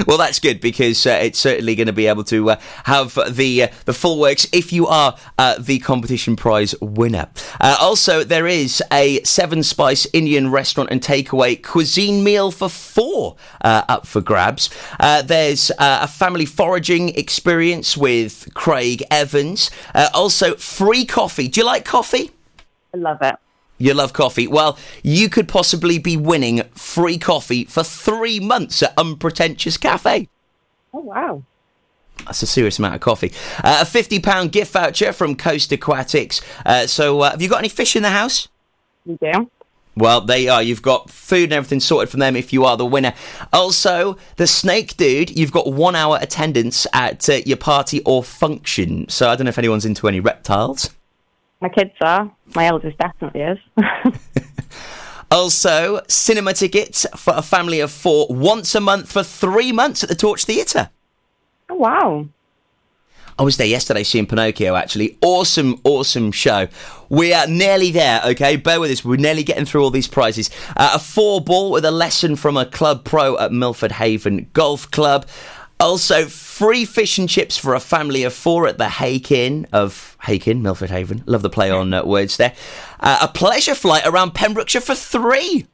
well, 0.06 0.16
that's 0.16 0.40
good 0.40 0.60
because 0.60 1.06
uh, 1.06 1.18
it's 1.22 1.38
certainly 1.38 1.74
going 1.74 1.88
to 1.88 1.92
be 1.92 2.06
able 2.06 2.24
to 2.24 2.50
uh, 2.50 2.56
have 2.84 3.18
the 3.30 3.64
uh, 3.64 3.68
the 3.84 3.92
full 3.92 4.18
works 4.18 4.46
if 4.50 4.72
you 4.72 4.86
are 4.86 5.16
uh, 5.36 5.56
the 5.58 5.78
competition 5.80 6.36
prize 6.36 6.74
winner. 6.80 7.28
Uh, 7.60 7.76
also, 7.78 8.24
there 8.24 8.46
is 8.46 8.82
a 8.90 9.22
seven 9.24 9.62
spice 9.62 10.06
Indian 10.14 10.50
restaurant 10.50 10.90
and 10.90 11.02
takeaway 11.02 11.62
cuisine 11.62 12.24
meal 12.24 12.50
for 12.50 12.70
four 12.70 13.36
uh, 13.60 13.84
up 13.88 14.06
for 14.06 14.22
grabs. 14.22 14.70
There's 14.98 15.70
a 15.78 16.08
family 16.08 16.46
foraging 16.46 17.10
experience 17.10 17.94
with 17.94 18.48
Craig 18.54 19.02
Evans. 19.10 19.70
Also, 20.14 20.54
free 20.54 21.04
coffee. 21.04 21.48
Do 21.48 21.60
you 21.60 21.66
like 21.66 21.84
coffee? 21.84 22.30
I 22.94 22.96
love 22.96 23.18
it. 23.20 23.34
You 23.84 23.92
love 23.92 24.14
coffee. 24.14 24.46
Well, 24.46 24.78
you 25.02 25.28
could 25.28 25.46
possibly 25.46 25.98
be 25.98 26.16
winning 26.16 26.62
free 26.74 27.18
coffee 27.18 27.66
for 27.66 27.84
three 27.84 28.40
months 28.40 28.82
at 28.82 28.94
Unpretentious 28.96 29.76
Cafe. 29.76 30.26
Oh, 30.94 31.00
wow. 31.00 31.42
That's 32.24 32.42
a 32.42 32.46
serious 32.46 32.78
amount 32.78 32.94
of 32.94 33.02
coffee. 33.02 33.30
Uh, 33.62 33.80
a 33.82 33.84
£50 33.84 34.50
gift 34.50 34.72
voucher 34.72 35.12
from 35.12 35.36
Coast 35.36 35.70
Aquatics. 35.70 36.40
Uh, 36.64 36.86
so, 36.86 37.20
uh, 37.20 37.32
have 37.32 37.42
you 37.42 37.48
got 37.50 37.58
any 37.58 37.68
fish 37.68 37.94
in 37.94 38.02
the 38.02 38.08
house? 38.08 38.48
You 39.04 39.18
do? 39.20 39.50
Well, 39.94 40.22
there 40.22 40.38
you 40.38 40.50
are. 40.50 40.62
You've 40.62 40.80
got 40.80 41.10
food 41.10 41.44
and 41.44 41.52
everything 41.52 41.80
sorted 41.80 42.08
from 42.08 42.20
them 42.20 42.36
if 42.36 42.54
you 42.54 42.64
are 42.64 42.78
the 42.78 42.86
winner. 42.86 43.12
Also, 43.52 44.16
the 44.36 44.46
Snake 44.46 44.96
Dude, 44.96 45.38
you've 45.38 45.52
got 45.52 45.70
one 45.70 45.94
hour 45.94 46.18
attendance 46.22 46.86
at 46.94 47.28
uh, 47.28 47.34
your 47.44 47.58
party 47.58 48.00
or 48.06 48.24
function. 48.24 49.10
So, 49.10 49.28
I 49.28 49.36
don't 49.36 49.44
know 49.44 49.50
if 49.50 49.58
anyone's 49.58 49.84
into 49.84 50.08
any 50.08 50.20
reptiles. 50.20 50.88
My 51.64 51.70
kids 51.70 51.94
are. 52.02 52.30
My 52.54 52.66
eldest 52.66 52.98
definitely 52.98 53.40
is. 53.40 53.58
Also, 55.30 56.00
cinema 56.06 56.52
tickets 56.52 57.06
for 57.16 57.32
a 57.34 57.42
family 57.42 57.80
of 57.80 57.90
four 57.90 58.26
once 58.28 58.74
a 58.74 58.80
month 58.80 59.10
for 59.10 59.24
three 59.24 59.72
months 59.72 60.04
at 60.04 60.08
the 60.08 60.14
Torch 60.14 60.44
Theatre. 60.44 60.90
oh, 61.70 61.74
wow. 61.74 62.28
I 63.36 63.42
was 63.42 63.56
there 63.56 63.66
yesterday 63.66 64.04
seeing 64.04 64.26
Pinocchio, 64.26 64.76
actually. 64.76 65.18
Awesome, 65.22 65.80
awesome 65.82 66.30
show. 66.30 66.68
We 67.08 67.32
are 67.32 67.48
nearly 67.48 67.90
there, 67.90 68.20
okay? 68.26 68.56
Bear 68.56 68.78
with 68.78 68.92
us. 68.92 69.04
We're 69.04 69.16
nearly 69.16 69.42
getting 69.42 69.64
through 69.64 69.82
all 69.82 69.90
these 69.90 70.06
prizes. 70.06 70.50
Uh, 70.76 70.92
a 70.94 70.98
four 71.00 71.40
ball 71.40 71.72
with 71.72 71.84
a 71.84 71.90
lesson 71.90 72.36
from 72.36 72.56
a 72.56 72.66
club 72.66 73.04
pro 73.04 73.36
at 73.38 73.50
Milford 73.50 73.92
Haven 73.92 74.50
Golf 74.52 74.88
Club. 74.92 75.26
Also, 75.84 76.24
free 76.24 76.86
fish 76.86 77.18
and 77.18 77.28
chips 77.28 77.58
for 77.58 77.74
a 77.74 77.78
family 77.78 78.24
of 78.24 78.32
four 78.32 78.66
at 78.66 78.78
the 78.78 78.88
Hake 78.88 79.30
Inn 79.30 79.66
of 79.70 80.16
Hakin, 80.22 80.62
Milford 80.62 80.88
Haven. 80.88 81.22
Love 81.26 81.42
the 81.42 81.50
play 81.50 81.70
on 81.70 81.92
uh, 81.92 82.02
words 82.02 82.38
there. 82.38 82.54
Uh, 83.00 83.18
a 83.20 83.28
pleasure 83.28 83.74
flight 83.74 84.06
around 84.06 84.32
Pembrokeshire 84.32 84.80
for 84.80 84.94
three. 84.94 85.66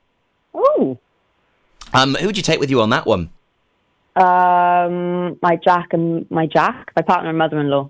Oh. 0.53 0.99
Um, 1.95 2.17
who'd 2.17 2.37
you 2.37 2.43
take 2.43 2.59
with 2.59 2.71
you 2.71 2.83
on 2.83 2.91
that 2.91 3.07
one? 3.07 3.31
Um, 4.17 5.39
my 5.43 5.55
Jack 5.55 5.93
and 5.93 6.29
my 6.29 6.47
Jack, 6.47 6.91
my 6.97 7.03
partner 7.03 7.29
and 7.29 7.39
mother-in-law. 7.39 7.89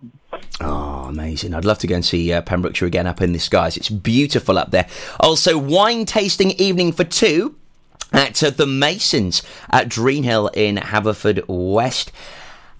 Oh, 0.61 1.07
amazing. 1.09 1.55
I'd 1.55 1.65
love 1.65 1.79
to 1.79 1.87
go 1.87 1.95
and 1.95 2.05
see 2.05 2.35
uh, 2.35 2.43
Pembrokeshire 2.43 2.87
again 2.87 3.07
up 3.07 3.23
in 3.23 3.33
the 3.33 3.39
skies. 3.39 3.79
It's 3.79 3.89
beautiful 3.89 4.59
up 4.59 4.73
there. 4.73 4.87
Also, 5.21 5.57
wine 5.57 6.05
tasting 6.05 6.51
evening 6.51 6.93
for 6.93 7.05
two 7.05 7.57
at 8.13 8.43
uh, 8.43 8.51
the 8.51 8.67
Masons 8.67 9.43
at 9.71 9.89
Greenhill 9.89 10.49
in 10.49 10.77
Haverfordwest. 10.77 12.11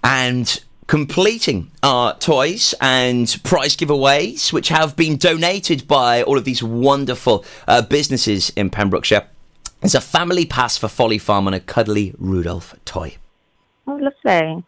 And 0.03 0.63
completing 0.87 1.71
our 1.83 2.17
toys 2.17 2.73
and 2.81 3.39
prize 3.43 3.77
giveaways, 3.77 4.51
which 4.51 4.67
have 4.67 4.95
been 4.95 5.15
donated 5.15 5.87
by 5.87 6.21
all 6.23 6.37
of 6.37 6.43
these 6.43 6.61
wonderful 6.61 7.45
uh, 7.67 7.81
businesses 7.81 8.49
in 8.57 8.69
Pembrokeshire. 8.69 9.25
There's 9.79 9.95
a 9.95 10.01
family 10.01 10.45
pass 10.45 10.77
for 10.77 10.87
Folly 10.87 11.17
Farm 11.17 11.47
and 11.47 11.55
a 11.55 11.59
cuddly 11.59 12.13
Rudolph 12.17 12.75
toy. 12.83 13.15
Oh, 13.87 13.93
lovely. 13.95 14.63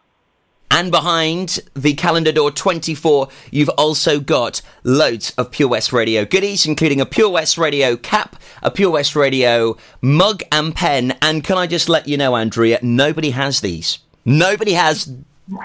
And 0.70 0.90
behind 0.90 1.60
the 1.74 1.94
calendar 1.94 2.32
door 2.32 2.50
24, 2.50 3.28
you've 3.50 3.68
also 3.70 4.18
got 4.18 4.60
loads 4.82 5.32
of 5.38 5.50
Pure 5.50 5.68
West 5.68 5.92
Radio 5.92 6.24
goodies, 6.24 6.66
including 6.66 7.00
a 7.00 7.06
Pure 7.06 7.30
West 7.30 7.56
Radio 7.58 7.96
cap, 7.96 8.36
a 8.62 8.70
Pure 8.70 8.90
West 8.90 9.14
Radio 9.14 9.76
mug 10.00 10.42
and 10.50 10.74
pen. 10.74 11.16
And 11.22 11.44
can 11.44 11.58
I 11.58 11.66
just 11.66 11.88
let 11.88 12.08
you 12.08 12.16
know, 12.16 12.34
Andrea, 12.34 12.80
nobody 12.82 13.30
has 13.30 13.60
these. 13.60 14.00
Nobody 14.24 14.72
has 14.72 15.12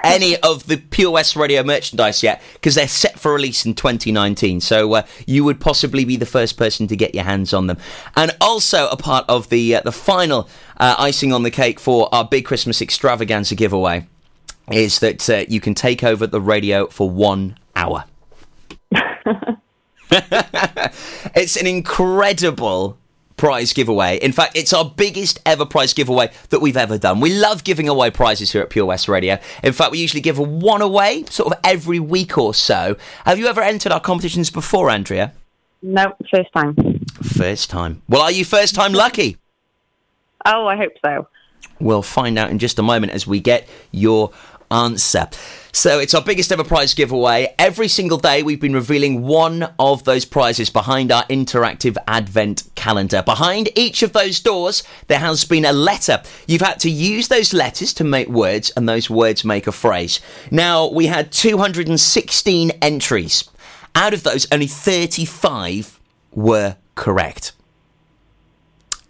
any 0.03 0.35
of 0.37 0.67
the 0.67 0.77
Pure 0.77 1.11
West 1.11 1.35
Radio 1.35 1.63
merchandise 1.63 2.21
yet 2.21 2.41
because 2.53 2.75
they're 2.75 2.87
set 2.87 3.19
for 3.19 3.33
release 3.33 3.65
in 3.65 3.73
2019. 3.73 4.59
So 4.61 4.93
uh, 4.93 5.03
you 5.25 5.43
would 5.43 5.59
possibly 5.59 6.05
be 6.05 6.17
the 6.17 6.25
first 6.25 6.57
person 6.57 6.87
to 6.87 6.95
get 6.95 7.15
your 7.15 7.23
hands 7.23 7.53
on 7.53 7.67
them. 7.67 7.77
And 8.15 8.35
also 8.41 8.89
a 8.89 8.97
part 8.97 9.25
of 9.29 9.49
the 9.49 9.75
uh, 9.75 9.81
the 9.81 9.91
final 9.91 10.49
uh, 10.77 10.95
icing 10.97 11.33
on 11.33 11.43
the 11.43 11.51
cake 11.51 11.79
for 11.79 12.13
our 12.13 12.25
big 12.25 12.45
Christmas 12.45 12.81
extravaganza 12.81 13.55
giveaway 13.55 14.05
is 14.71 14.99
that 14.99 15.29
uh, 15.29 15.45
you 15.47 15.59
can 15.59 15.73
take 15.73 16.03
over 16.03 16.27
the 16.27 16.41
radio 16.41 16.87
for 16.87 17.09
one 17.09 17.57
hour. 17.75 18.05
it's 20.11 21.55
an 21.55 21.67
incredible 21.67 22.97
prize 23.39 23.73
giveaway. 23.73 24.17
In 24.17 24.31
fact, 24.31 24.57
it's 24.57 24.73
our 24.73 24.85
biggest 24.85 25.39
ever 25.45 25.65
prize 25.65 25.93
giveaway 25.93 26.29
that 26.49 26.59
we've 26.59 26.77
ever 26.77 26.97
done. 26.97 27.21
We 27.21 27.33
love 27.33 27.63
giving 27.63 27.87
away 27.87 28.11
prizes 28.11 28.51
here 28.51 28.61
at 28.61 28.69
Pure 28.69 28.85
West 28.85 29.07
Radio. 29.07 29.39
In 29.63 29.73
fact, 29.73 29.91
we 29.91 29.99
usually 29.99 30.21
give 30.21 30.37
one 30.37 30.81
away 30.81 31.23
sort 31.29 31.53
of 31.53 31.59
every 31.63 31.99
week 31.99 32.37
or 32.37 32.53
so. 32.53 32.97
Have 33.25 33.39
you 33.39 33.47
ever 33.47 33.61
entered 33.61 33.91
our 33.91 34.01
competitions 34.01 34.49
before, 34.51 34.89
Andrea? 34.89 35.33
No, 35.81 36.13
first 36.29 36.51
time. 36.53 36.75
First 37.23 37.69
time. 37.69 38.01
Well, 38.09 38.21
are 38.21 38.31
you 38.31 38.43
first 38.43 38.75
time 38.75 38.91
lucky? 38.91 39.37
Oh, 40.45 40.67
I 40.67 40.75
hope 40.75 40.93
so. 41.03 41.27
We'll 41.79 42.01
find 42.01 42.37
out 42.37 42.51
in 42.51 42.59
just 42.59 42.77
a 42.77 42.83
moment 42.83 43.13
as 43.13 43.25
we 43.25 43.39
get 43.39 43.67
your 43.91 44.31
answer. 44.71 45.29
So 45.71 45.99
it's 45.99 46.13
our 46.13 46.23
biggest 46.23 46.51
ever 46.51 46.63
prize 46.63 46.93
giveaway. 46.93 47.53
Every 47.59 47.87
single 47.87 48.17
day 48.17 48.43
we've 48.43 48.59
been 48.59 48.73
revealing 48.73 49.21
one 49.21 49.73
of 49.77 50.03
those 50.03 50.25
prizes 50.25 50.69
behind 50.69 51.11
our 51.11 51.23
interactive 51.25 51.95
advent 52.07 52.63
calendar. 52.75 53.21
Behind 53.23 53.69
each 53.75 54.01
of 54.01 54.13
those 54.13 54.39
doors 54.39 54.83
there 55.07 55.19
has 55.19 55.45
been 55.45 55.65
a 55.65 55.71
letter. 55.71 56.21
You've 56.47 56.61
had 56.61 56.79
to 56.81 56.89
use 56.89 57.27
those 57.27 57.53
letters 57.53 57.93
to 57.95 58.03
make 58.03 58.27
words 58.27 58.71
and 58.71 58.89
those 58.89 59.09
words 59.09 59.45
make 59.45 59.67
a 59.67 59.71
phrase. 59.71 60.19
Now 60.51 60.87
we 60.89 61.05
had 61.05 61.31
216 61.31 62.71
entries. 62.81 63.49
Out 63.95 64.13
of 64.13 64.23
those 64.23 64.47
only 64.51 64.67
35 64.67 65.99
were 66.33 66.75
correct. 66.95 67.53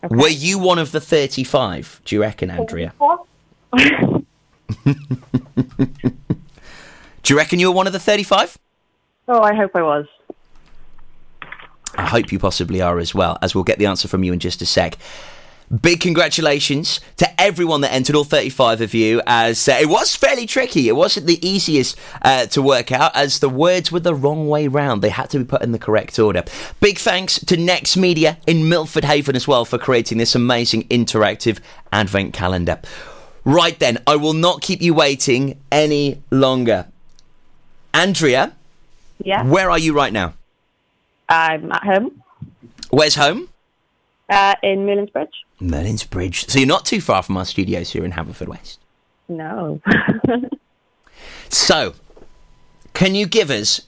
Were 0.10 0.30
you 0.30 0.60
one 0.60 0.80
of 0.80 0.92
the 0.92 1.02
35, 1.02 2.02
do 2.06 2.16
you 2.16 2.22
reckon, 2.22 2.50
Andrea? 2.50 2.94
Do 7.24 7.34
you 7.34 7.38
reckon 7.38 7.60
you 7.60 7.68
were 7.68 7.76
one 7.76 7.88
of 7.88 7.94
the 7.94 8.00
35? 8.00 8.58
Oh, 9.28 9.42
I 9.42 9.54
hope 9.54 9.76
I 9.76 9.82
was. 9.82 10.08
I 11.96 12.06
hope 12.06 12.32
you 12.32 12.40
possibly 12.40 12.82
are 12.82 13.00
as 13.00 13.14
well, 13.14 13.38
as 13.42 13.54
we'll 13.54 13.64
get 13.64 13.78
the 13.78 13.86
answer 13.86 14.08
from 14.08 14.24
you 14.24 14.34
in 14.34 14.40
just 14.40 14.62
a 14.62 14.66
sec. 14.66 14.98
Big 15.82 16.00
congratulations 16.00 17.00
to 17.18 17.40
everyone 17.40 17.82
that 17.82 17.94
entered, 17.94 18.16
all 18.16 18.24
35 18.24 18.82
of 18.82 18.94
you, 18.96 19.22
as 19.28 19.70
uh, 19.70 19.78
it 19.80 19.88
was 19.88 20.16
fairly 20.16 20.48
tricky. 20.48 20.88
It 20.88 20.96
wasn't 20.96 21.28
the 21.28 21.48
easiest 21.48 21.96
uh, 22.24 22.48
to 22.48 22.62
work 22.64 22.92
out, 22.92 23.16
as 23.16 23.38
the 23.38 23.50
words 23.50 23.92
were 23.92 24.00
the 24.00 24.16
wrong 24.16 24.48
way 24.48 24.68
round. 24.68 25.04
They 25.04 25.10
had 25.10 25.30
to 25.32 25.38
be 25.38 25.46
put 25.46 25.62
in 25.62 25.72
the 25.72 25.78
correct 25.78 26.18
order. 26.18 26.44
Big 26.80 26.98
thanks 26.98 27.38
to 27.46 27.56
Next 27.56 27.98
Media 27.98 28.40
in 28.48 28.68
Milford 28.68 29.04
Haven 29.04 29.36
as 29.36 29.48
well 29.48 29.64
for 29.64 29.78
creating 29.78 30.18
this 30.18 30.34
amazing 30.34 30.88
interactive 30.88 31.60
advent 31.94 32.34
calendar. 32.34 32.80
Right 33.46 33.78
then, 33.80 33.98
I 34.06 34.16
will 34.16 34.34
not 34.34 34.62
keep 34.62 34.82
you 34.82 34.94
waiting 34.94 35.60
any 35.72 36.22
longer. 36.32 36.88
Andrea, 37.94 38.54
Yeah. 39.24 39.44
where 39.44 39.70
are 39.72 39.80
you 39.80 39.94
right 39.94 40.14
now? 40.14 40.34
I'm 41.28 41.72
at 41.72 41.84
home 41.84 42.22
Where's 42.92 43.16
home? 43.16 43.50
uh, 44.30 44.56
in 44.64 44.86
Merlin's 44.86 45.10
Bridge. 45.12 45.44
Merlin's 45.60 46.04
Bridge. 46.04 46.48
So 46.48 46.60
you're 46.60 46.68
not 46.68 46.86
too 46.86 47.02
far 47.02 47.22
from 47.24 47.38
our 47.38 47.46
studios 47.46 47.92
here 47.92 48.04
in 48.06 48.12
Haverfordwest. 48.14 48.78
No. 49.28 49.82
So, 51.50 51.96
can 52.94 53.16
you 53.16 53.26
give 53.26 53.50
us 53.50 53.82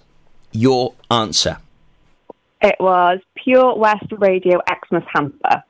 your 0.51 0.93
answer? 1.09 1.57
it 2.61 2.75
was 2.79 3.19
Pure 3.35 3.75
West 3.77 4.05
Radio 4.11 4.59
Xmas 4.69 5.03
Hamper. 5.13 5.63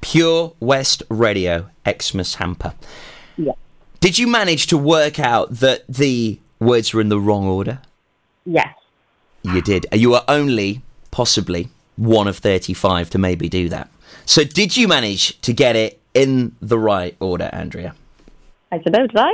Pure 0.00 0.54
West 0.60 1.02
Radio 1.08 1.68
Xmas 1.88 2.36
Hamper. 2.36 2.74
Yeah. 3.36 3.52
Did 4.00 4.18
you 4.18 4.26
manage 4.26 4.66
to 4.68 4.78
work 4.78 5.18
out 5.18 5.50
that 5.50 5.86
the 5.88 6.38
words 6.60 6.94
were 6.94 7.00
in 7.00 7.08
the 7.08 7.20
wrong 7.20 7.46
order? 7.46 7.80
Yes. 8.44 8.74
You 9.42 9.62
did. 9.62 9.86
You 9.92 10.10
were 10.10 10.24
only 10.28 10.82
possibly 11.10 11.68
one 11.96 12.28
of 12.28 12.38
35 12.38 13.10
to 13.10 13.18
maybe 13.18 13.48
do 13.48 13.68
that. 13.68 13.90
So, 14.24 14.44
did 14.44 14.76
you 14.76 14.88
manage 14.88 15.40
to 15.40 15.52
get 15.52 15.74
it 15.74 16.00
in 16.14 16.54
the 16.60 16.78
right 16.78 17.16
order, 17.20 17.48
Andrea? 17.52 17.94
I 18.70 18.78
don't 18.78 18.92
know, 18.92 19.06
did 19.06 19.16
I? 19.16 19.32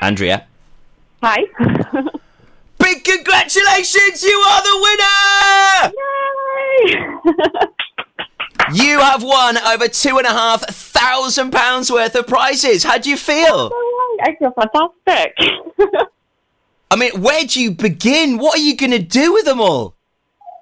Andrea? 0.00 0.46
Hi. 1.26 1.38
Big 2.78 3.02
congratulations! 3.02 4.22
You 4.22 4.44
are 4.46 4.62
the 4.62 4.76
winner! 5.82 5.92
Yay! 6.86 7.66
You 8.72 8.98
have 8.98 9.22
won 9.22 9.58
over 9.58 9.88
two 9.88 10.16
and 10.16 10.26
a 10.26 10.30
half 10.30 10.62
thousand 10.62 11.50
pounds 11.50 11.92
worth 11.92 12.14
of 12.14 12.26
prizes. 12.26 12.82
How 12.82 12.96
do 12.96 13.10
you 13.10 13.16
feel? 13.16 13.70
I 14.22 14.34
feel 14.38 14.52
fantastic. 14.52 15.36
I 16.90 16.96
mean, 16.96 17.20
where 17.20 17.44
do 17.44 17.60
you 17.60 17.72
begin? 17.72 18.38
What 18.38 18.58
are 18.58 18.62
you 18.62 18.74
going 18.74 18.92
to 18.92 18.98
do 18.98 19.34
with 19.34 19.44
them 19.44 19.60
all? 19.60 19.94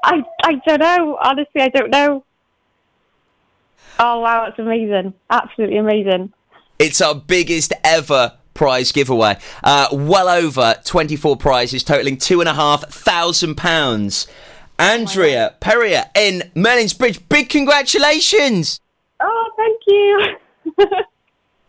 I 0.04 0.24
I 0.42 0.54
don't 0.66 0.80
know. 0.80 1.16
Honestly, 1.22 1.60
I 1.60 1.68
don't 1.68 1.90
know. 1.90 2.24
Oh 4.00 4.18
wow, 4.20 4.46
it's 4.46 4.58
amazing. 4.58 5.14
Absolutely 5.30 5.78
amazing. 5.78 6.32
It's 6.80 7.00
our 7.00 7.14
biggest 7.14 7.72
ever 7.84 8.32
prize 8.54 8.92
giveaway. 8.92 9.36
Uh, 9.64 9.88
well 9.92 10.28
over 10.28 10.76
24 10.84 11.36
prizes, 11.36 11.82
totaling 11.82 12.16
two 12.16 12.40
and 12.40 12.48
a 12.48 12.54
half 12.54 12.88
thousand 12.90 13.56
pounds. 13.56 14.26
Andrea 14.78 15.54
Perrier 15.60 16.10
in 16.16 16.50
Merlin's 16.54 16.94
Bridge. 16.94 17.26
Big 17.28 17.48
congratulations! 17.48 18.80
Oh, 19.20 19.50
thank 19.56 19.80
you. 19.86 20.96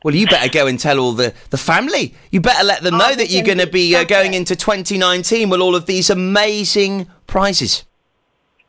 Well, 0.04 0.14
you 0.14 0.28
better 0.28 0.50
go 0.50 0.68
and 0.68 0.78
tell 0.78 1.00
all 1.00 1.14
the, 1.14 1.34
the 1.50 1.58
family. 1.58 2.14
You 2.30 2.42
better 2.42 2.66
let 2.66 2.84
them 2.84 2.96
Oh, 2.96 2.98
know 2.98 3.16
that 3.16 3.30
you're 3.30 3.42
going 3.46 3.60
to 3.60 3.68
be 3.68 3.96
uh, 3.96 4.04
going 4.04 4.34
into 4.34 4.54
2019 4.54 5.50
with 5.50 5.62
all 5.62 5.78
of 5.78 5.86
these 5.86 6.10
amazing 6.10 7.08
prizes. 7.26 7.86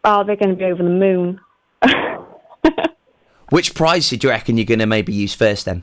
oh, 0.04 0.22
they're 0.22 0.36
going 0.36 0.50
to 0.50 0.54
be 0.54 0.62
over 0.64 0.84
the 0.84 0.88
moon. 0.88 1.40
Which 3.50 3.74
prize 3.74 4.08
do 4.10 4.16
you 4.22 4.30
reckon 4.30 4.56
you're 4.56 4.64
going 4.64 4.78
to 4.78 4.86
maybe 4.86 5.12
use 5.12 5.34
first 5.34 5.64
then? 5.64 5.82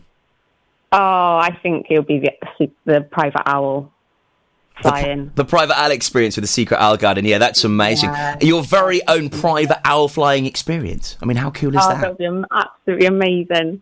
Oh, 0.91 0.97
I 1.37 1.57
think 1.63 1.87
it'll 1.89 2.03
be 2.03 2.19
the, 2.19 2.69
the 2.85 3.01
private 3.01 3.43
owl 3.45 3.91
flying. 4.81 5.31
The 5.35 5.45
private 5.45 5.77
owl 5.79 5.91
experience 5.91 6.35
with 6.35 6.43
the 6.43 6.47
secret 6.49 6.79
owl 6.81 6.97
garden. 6.97 7.23
Yeah, 7.25 7.37
that's 7.37 7.63
amazing. 7.63 8.09
Yeah. 8.09 8.37
Your 8.41 8.63
very 8.63 9.05
own 9.07 9.29
private 9.29 9.79
owl 9.85 10.07
flying 10.07 10.45
experience. 10.45 11.17
I 11.21 11.25
mean, 11.25 11.37
how 11.37 11.51
cool 11.51 11.75
is 11.75 11.81
Oh, 11.83 11.89
that? 11.89 12.01
that'll 12.01 12.15
be 12.41 12.45
absolutely 12.51 13.05
amazing. 13.07 13.81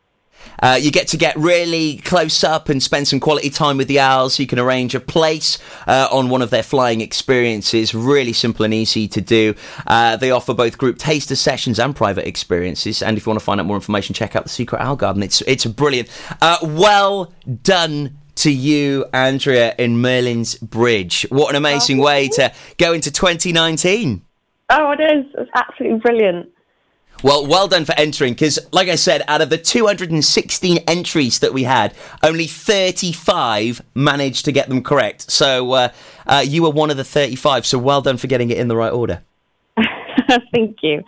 Uh, 0.62 0.78
you 0.80 0.92
get 0.92 1.08
to 1.10 1.18
get 1.18 1.36
really 1.38 1.98
close 1.98 2.44
up 2.44 2.70
and 2.70 2.82
spend 2.84 3.08
some 3.08 3.20
quality 3.20 3.50
time 3.50 3.78
with 3.78 3.88
the 3.88 4.00
owls. 4.00 4.40
You 4.40 4.48
can 4.48 4.60
arrange 4.60 4.96
a 4.96 5.00
place 5.00 5.58
uh, 5.88 6.08
on 6.12 6.30
one 6.30 6.42
of 6.42 6.50
their 6.50 6.64
flying 6.64 7.02
experiences. 7.02 7.94
Really 7.94 8.34
simple 8.34 8.66
and 8.66 8.74
easy 8.74 9.08
to 9.08 9.22
do. 9.22 9.56
Uh, 9.88 10.18
they 10.18 10.32
offer 10.32 10.54
both 10.54 10.78
group 10.78 10.98
taster 10.98 11.36
sessions 11.36 11.80
and 11.80 11.96
private 11.96 12.28
experiences. 12.28 13.02
And 13.02 13.18
if 13.18 13.26
you 13.26 13.30
want 13.30 13.40
to 13.40 13.46
find 13.46 13.60
out 13.60 13.66
more 13.66 13.78
information, 13.78 14.14
check 14.14 14.36
out 14.36 14.44
the 14.44 14.50
Secret 14.50 14.82
Owl 14.82 14.96
Garden. 14.96 15.24
It's 15.24 15.42
it's 15.42 15.66
brilliant. 15.66 16.10
Uh, 16.42 16.58
well 16.62 17.34
done. 17.64 18.18
To 18.36 18.50
you, 18.50 19.06
Andrea, 19.12 19.76
in 19.78 20.00
Merlin's 20.00 20.56
Bridge. 20.60 21.26
What 21.30 21.50
an 21.50 21.58
amazing 21.58 21.98
way 21.98 22.30
to 22.30 22.54
go 22.78 22.94
into 22.94 23.12
2019. 23.12 24.22
Oh, 24.70 24.92
it 24.92 25.02
is. 25.02 25.26
It's 25.38 25.52
absolutely 25.56 26.00
brilliant. 26.00 26.50
Well, 27.22 27.46
well 27.46 27.68
done 27.68 27.86
for 27.86 27.94
entering 27.98 28.34
because, 28.34 28.60
like 28.72 28.88
I 28.88 28.96
said, 28.96 29.24
out 29.28 29.42
of 29.42 29.50
the 29.50 29.58
216 29.58 30.78
entries 30.88 31.40
that 31.40 31.54
we 31.54 31.64
had, 31.64 31.94
only 32.24 32.48
35 32.48 33.82
managed 33.94 34.46
to 34.46 34.52
get 34.52 34.70
them 34.70 34.82
correct. 34.82 35.30
So 35.30 35.72
uh, 35.74 35.90
uh, 36.26 36.44
you 36.46 36.64
were 36.64 36.70
one 36.70 36.90
of 36.90 36.98
the 36.98 37.04
35. 37.04 37.66
So 37.66 37.78
well 37.78 38.02
done 38.02 38.18
for 38.18 38.28
getting 38.28 38.50
it 38.52 38.58
in 38.58 38.68
the 38.68 38.76
right 38.76 38.92
order. 38.92 39.22
Thank 40.54 40.78
you. 40.82 41.04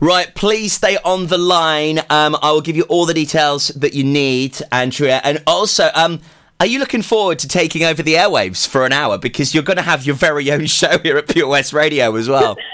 Right, 0.00 0.34
please 0.34 0.74
stay 0.74 0.98
on 1.04 1.28
the 1.28 1.38
line. 1.38 2.00
Um, 2.10 2.36
I 2.42 2.52
will 2.52 2.60
give 2.60 2.76
you 2.76 2.82
all 2.84 3.06
the 3.06 3.14
details 3.14 3.68
that 3.68 3.94
you 3.94 4.04
need, 4.04 4.58
Andrea. 4.70 5.20
And 5.24 5.42
also, 5.46 5.88
um, 5.94 6.20
are 6.60 6.66
you 6.66 6.78
looking 6.78 7.02
forward 7.02 7.38
to 7.40 7.48
taking 7.48 7.84
over 7.84 8.02
the 8.02 8.14
airwaves 8.14 8.66
for 8.66 8.84
an 8.84 8.92
hour? 8.92 9.16
Because 9.16 9.54
you're 9.54 9.62
going 9.62 9.76
to 9.76 9.82
have 9.82 10.04
your 10.04 10.16
very 10.16 10.50
own 10.50 10.66
show 10.66 10.98
here 10.98 11.16
at 11.16 11.28
Pure 11.28 11.48
West 11.48 11.72
Radio 11.72 12.14
as 12.16 12.28
well. 12.28 12.56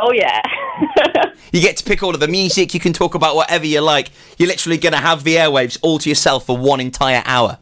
Oh, 0.00 0.12
yeah. 0.12 0.40
You 1.52 1.60
get 1.60 1.76
to 1.76 1.84
pick 1.84 2.02
all 2.02 2.14
of 2.14 2.20
the 2.20 2.28
music. 2.28 2.72
You 2.72 2.80
can 2.80 2.94
talk 2.94 3.14
about 3.14 3.36
whatever 3.36 3.66
you 3.66 3.82
like. 3.82 4.08
You're 4.38 4.48
literally 4.48 4.78
going 4.78 4.94
to 4.94 4.98
have 4.98 5.22
the 5.22 5.36
airwaves 5.36 5.78
all 5.82 5.98
to 5.98 6.08
yourself 6.08 6.46
for 6.46 6.56
one 6.56 6.80
entire 6.80 7.22
hour. 7.26 7.58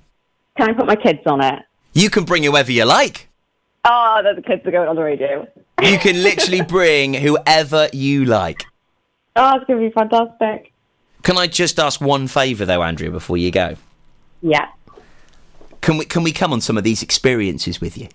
Can 0.56 0.70
I 0.70 0.72
put 0.74 0.86
my 0.86 0.94
kids 0.94 1.20
on 1.26 1.42
it? 1.42 1.64
You 1.92 2.08
can 2.08 2.24
bring 2.24 2.44
whoever 2.44 2.70
you 2.70 2.84
like. 2.84 3.28
Oh, 3.84 4.22
the 4.22 4.42
kids 4.42 4.64
are 4.64 4.70
going 4.70 4.88
on 4.88 4.94
the 4.94 5.02
radio. 5.02 5.44
You 5.82 5.98
can 5.98 6.22
literally 6.22 6.62
bring 6.62 7.14
whoever 7.14 7.88
you 7.92 8.26
like. 8.26 8.64
Oh, 9.34 9.56
it's 9.56 9.64
going 9.64 9.80
to 9.82 9.88
be 9.88 9.92
fantastic. 9.92 10.72
Can 11.24 11.36
I 11.36 11.48
just 11.48 11.80
ask 11.80 12.00
one 12.00 12.28
favour 12.28 12.64
though, 12.64 12.82
Andrea, 12.82 13.10
before 13.10 13.38
you 13.38 13.50
go? 13.50 13.74
Yeah. 14.40 14.68
Can 15.80 15.96
we 15.96 16.04
can 16.04 16.22
we 16.22 16.32
come 16.32 16.52
on 16.52 16.60
some 16.60 16.78
of 16.78 16.84
these 16.84 17.02
experiences 17.02 17.80
with 17.80 17.98
you? 17.98 18.08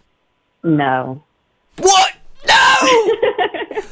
No. 0.64 1.24
What? 1.78 2.14
No! 2.48 2.76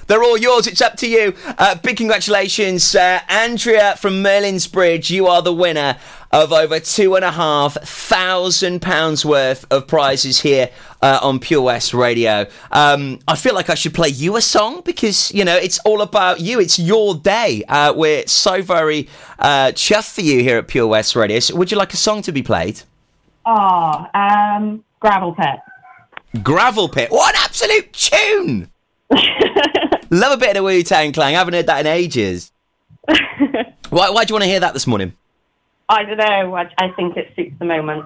They're 0.08 0.24
all 0.24 0.38
yours. 0.38 0.68
It's 0.68 0.82
up 0.82 0.98
to 0.98 1.08
you. 1.08 1.34
Uh, 1.58 1.76
big 1.76 1.98
congratulations, 1.98 2.96
uh, 2.96 3.20
Andrea 3.30 3.96
from 3.98 4.22
Merlin's 4.22 4.68
Bridge. 4.68 5.12
You 5.12 5.28
are 5.28 5.42
the 5.42 5.54
winner 5.54 5.98
of 6.32 6.52
over 6.52 6.80
two 6.80 7.16
and 7.16 7.24
a 7.24 7.32
half 7.32 7.76
thousand 7.76 8.82
pounds 8.82 9.24
worth 9.24 9.66
of 9.72 9.88
prizes 9.88 10.42
here 10.42 10.70
uh, 11.02 11.20
on 11.22 11.40
Pure 11.40 11.62
West 11.62 11.94
Radio. 11.94 12.48
Um, 12.72 13.20
I 13.28 13.36
feel 13.36 13.54
like 13.54 13.70
I 13.70 13.76
should 13.76 13.94
play 13.94 14.10
you 14.10 14.36
a 14.36 14.42
song 14.42 14.82
because 14.84 15.32
you 15.32 15.46
know 15.46 15.56
it's 15.56 15.80
all 15.80 16.02
about 16.02 16.40
you. 16.40 16.60
It's 16.60 16.80
your 16.80 17.16
day. 17.16 17.64
Uh, 17.70 17.94
we're 17.94 18.28
so 18.28 18.62
very 18.62 19.08
uh, 19.40 19.68
chuffed 19.68 20.16
for 20.16 20.22
you 20.22 20.42
here 20.42 20.58
at 20.58 20.68
Pure 20.68 20.88
West 20.88 21.16
Radio. 21.16 21.40
So 21.40 21.56
would 21.56 21.72
you 21.72 21.78
like 21.78 21.94
a 21.94 21.98
song 21.98 22.22
to 22.24 22.32
be 22.32 22.42
played? 22.42 22.82
Oh, 23.46 24.08
um, 24.14 24.84
gravel 25.00 25.34
pit. 25.34 25.60
Gravel 26.42 26.90
Pit. 26.90 27.12
What 27.12 27.36
an 27.36 27.42
absolute 27.44 27.94
tune! 27.94 28.73
Love 30.10 30.34
a 30.34 30.38
bit 30.38 30.50
of 30.50 30.56
the 30.56 30.64
Wu 30.64 30.84
Tang 30.84 31.12
Clan. 31.12 31.30
I 31.30 31.32
haven't 31.32 31.54
heard 31.54 31.68
that 31.68 31.82
in 31.82 31.88
ages. 31.88 32.52
why, 33.90 34.10
why 34.10 34.24
do 34.26 34.32
you 34.32 34.36
want 34.36 34.44
to 34.44 34.50
hear 34.50 34.60
that 34.60 34.74
this 34.74 34.88
morning? 34.88 35.14
I 35.90 36.04
don't 36.04 36.18
know. 36.18 36.56
I, 36.56 36.72
I 36.78 36.90
think 36.90 37.18
it 37.18 37.34
suits 37.36 37.56
the 37.60 37.66
moment. 37.66 38.06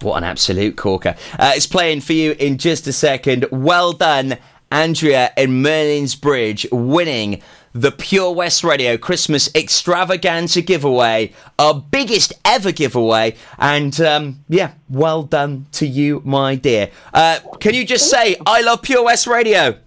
What 0.00 0.16
an 0.16 0.24
absolute 0.24 0.76
corker. 0.76 1.14
Uh, 1.38 1.52
it's 1.54 1.66
playing 1.66 2.00
for 2.00 2.12
you 2.12 2.32
in 2.38 2.58
just 2.58 2.86
a 2.86 2.92
second. 2.92 3.46
Well 3.50 3.92
done, 3.92 4.38
Andrea 4.70 5.32
in 5.36 5.62
Merlin's 5.62 6.14
Bridge, 6.14 6.66
winning 6.70 7.42
the 7.72 7.92
Pure 7.92 8.32
West 8.32 8.64
Radio 8.64 8.96
Christmas 8.96 9.52
Extravaganza 9.54 10.62
giveaway, 10.62 11.32
our 11.58 11.74
biggest 11.74 12.32
ever 12.44 12.72
giveaway. 12.72 13.36
And 13.58 13.98
um, 14.00 14.44
yeah, 14.48 14.72
well 14.88 15.22
done 15.22 15.66
to 15.72 15.86
you, 15.86 16.22
my 16.24 16.54
dear. 16.56 16.90
Uh, 17.12 17.40
can 17.60 17.74
you 17.74 17.84
just 17.84 18.10
say, 18.10 18.36
I 18.46 18.62
love 18.62 18.82
Pure 18.82 19.04
West 19.04 19.26
Radio? 19.26 19.78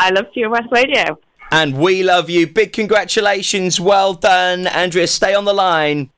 I 0.00 0.10
love 0.10 0.32
Pure 0.32 0.48
West 0.48 0.68
Radio. 0.72 1.18
And 1.52 1.78
we 1.78 2.02
love 2.02 2.30
you. 2.30 2.46
Big 2.46 2.72
congratulations. 2.72 3.78
Well 3.78 4.14
done, 4.14 4.66
Andrea. 4.66 5.06
Stay 5.06 5.34
on 5.34 5.44
the 5.44 5.52
line. 5.52 6.10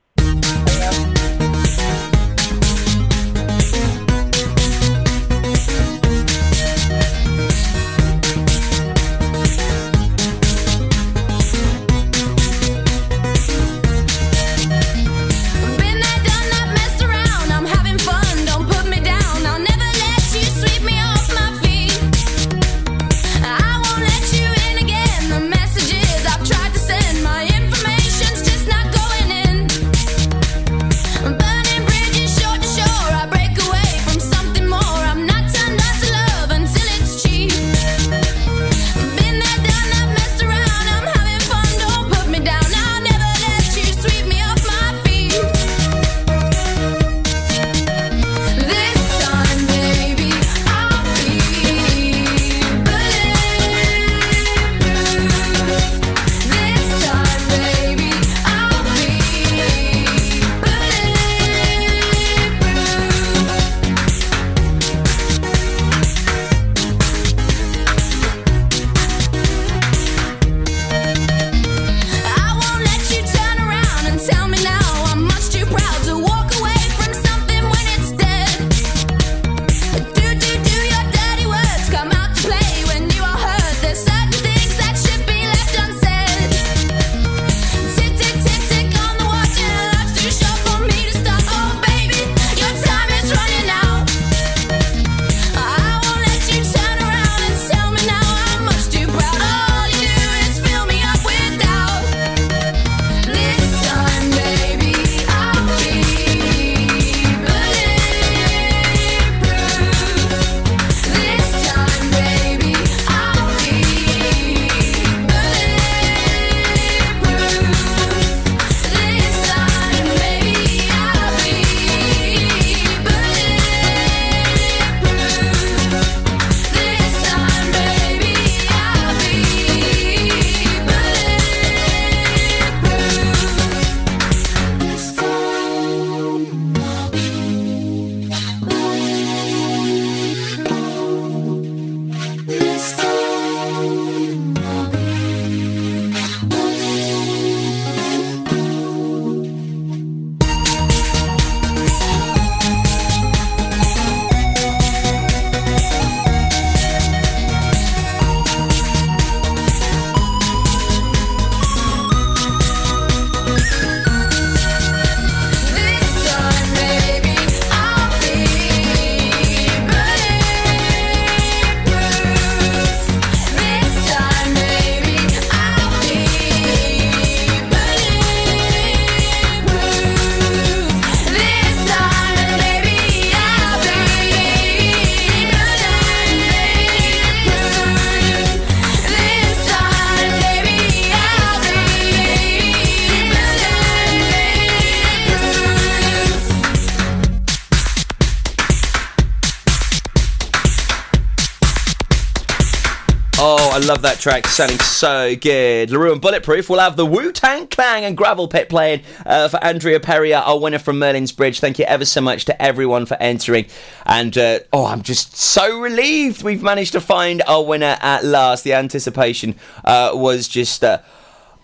That 204.03 204.19
track. 204.19 204.47
Sounding 204.47 204.79
so 204.79 205.33
good. 205.33 205.89
La 205.89 205.97
Roux 205.97 206.11
and 206.11 206.19
Bulletproof 206.19 206.69
will 206.69 206.79
have 206.79 206.97
the 206.97 207.05
Wu 207.05 207.31
Tang 207.31 207.67
Clan 207.67 208.03
and 208.03 208.17
Gravel 208.17 208.49
Pit 208.49 208.67
playing 208.67 209.01
uh, 209.25 209.47
for 209.47 209.63
Andrea 209.63 210.01
Perrier, 210.01 210.39
our 210.39 210.59
winner 210.59 210.77
from 210.77 210.99
Merlin's 210.99 211.31
Bridge. 211.31 211.61
Thank 211.61 211.79
you 211.79 211.85
ever 211.85 212.03
so 212.03 212.19
much 212.19 212.43
to 212.45 212.61
everyone 212.61 213.05
for 213.05 213.15
entering. 213.21 213.65
And 214.05 214.37
uh, 214.37 214.59
oh, 214.73 214.87
I'm 214.87 215.03
just 215.03 215.37
so 215.37 215.79
relieved 215.79 216.43
we've 216.43 216.61
managed 216.61 216.91
to 216.91 216.99
find 216.99 217.43
our 217.47 217.63
winner 217.63 217.97
at 218.01 218.25
last. 218.25 218.65
The 218.65 218.73
anticipation 218.73 219.55
uh, 219.85 220.11
was 220.13 220.49
just. 220.49 220.83
Uh, 220.83 220.99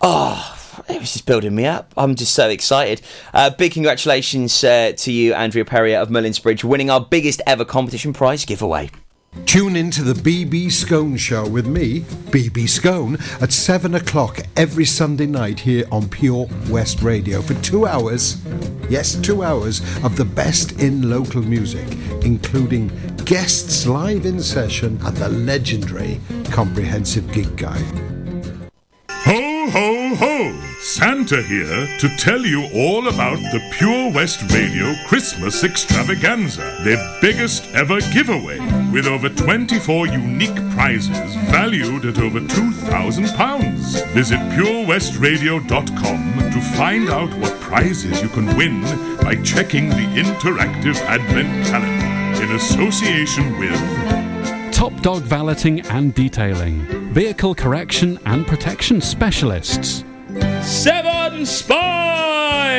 oh. 0.00 0.56
It 0.88 0.98
was 0.98 1.12
just 1.12 1.26
building 1.26 1.54
me 1.54 1.66
up. 1.66 1.92
I'm 1.94 2.14
just 2.14 2.34
so 2.34 2.48
excited. 2.48 3.02
Uh, 3.34 3.50
big 3.50 3.72
congratulations 3.72 4.64
uh, 4.64 4.92
to 4.96 5.12
you, 5.12 5.34
Andrea 5.34 5.66
Perrier 5.66 5.98
of 5.98 6.10
Merlin's 6.10 6.38
Bridge, 6.38 6.64
winning 6.64 6.88
our 6.88 7.02
biggest 7.02 7.42
ever 7.46 7.66
competition 7.66 8.14
prize 8.14 8.46
giveaway. 8.46 8.88
Tune 9.46 9.76
in 9.76 9.92
to 9.92 10.02
the 10.02 10.12
BB 10.12 10.72
Scone 10.72 11.16
Show 11.16 11.48
with 11.48 11.66
me, 11.66 12.00
BB 12.30 12.68
Scone, 12.68 13.16
at 13.40 13.52
7 13.52 13.94
o'clock 13.94 14.40
every 14.56 14.84
Sunday 14.84 15.26
night 15.26 15.60
here 15.60 15.84
on 15.92 16.08
Pure 16.08 16.48
West 16.68 17.02
Radio 17.02 17.40
for 17.40 17.54
two 17.62 17.86
hours. 17.86 18.38
Yes, 18.88 19.14
two 19.14 19.44
hours 19.44 19.82
of 20.04 20.16
the 20.16 20.24
best 20.24 20.80
in 20.80 21.08
local 21.08 21.42
music, 21.42 21.86
including 22.24 22.90
guests 23.24 23.86
live 23.86 24.26
in 24.26 24.42
session 24.42 24.98
and 25.04 25.16
the 25.16 25.28
legendary 25.28 26.20
Comprehensive 26.50 27.30
Gig 27.32 27.56
Guide. 27.56 28.10
Ho, 29.10 29.70
ho, 29.70 30.14
ho! 30.16 30.70
Santa 30.80 31.42
here 31.42 31.86
to 31.98 32.08
tell 32.16 32.40
you 32.40 32.68
all 32.74 33.06
about 33.06 33.36
the 33.52 33.60
Pure 33.74 34.12
West 34.12 34.50
Radio 34.52 34.94
Christmas 35.06 35.62
Extravaganza, 35.62 36.78
their 36.82 37.18
biggest 37.20 37.64
ever 37.74 38.00
giveaway, 38.12 38.58
with 38.92 39.06
over 39.06 39.28
24 39.28 40.06
unique 40.08 40.54
prizes 40.70 41.34
valued 41.50 42.04
at 42.04 42.18
over 42.18 42.40
£2,000. 42.40 44.06
Visit 44.08 44.38
purewestradio.com 44.50 46.50
to 46.52 46.60
find 46.76 47.08
out 47.08 47.32
what 47.38 47.58
prizes 47.60 48.20
you 48.22 48.28
can 48.28 48.46
win 48.56 48.82
by 49.18 49.36
checking 49.42 49.88
the 49.88 50.06
interactive 50.16 50.96
Advent 51.02 51.66
calendar 51.66 52.42
in 52.42 52.50
association 52.52 53.58
with 53.58 53.78
Top 54.72 54.92
Dog 55.02 55.22
Valeting 55.22 55.80
and 55.88 56.14
Detailing, 56.14 56.80
Vehicle 57.12 57.54
Correction 57.54 58.18
and 58.24 58.46
Protection 58.46 59.00
Specialists. 59.00 60.04
Seven 60.62 61.44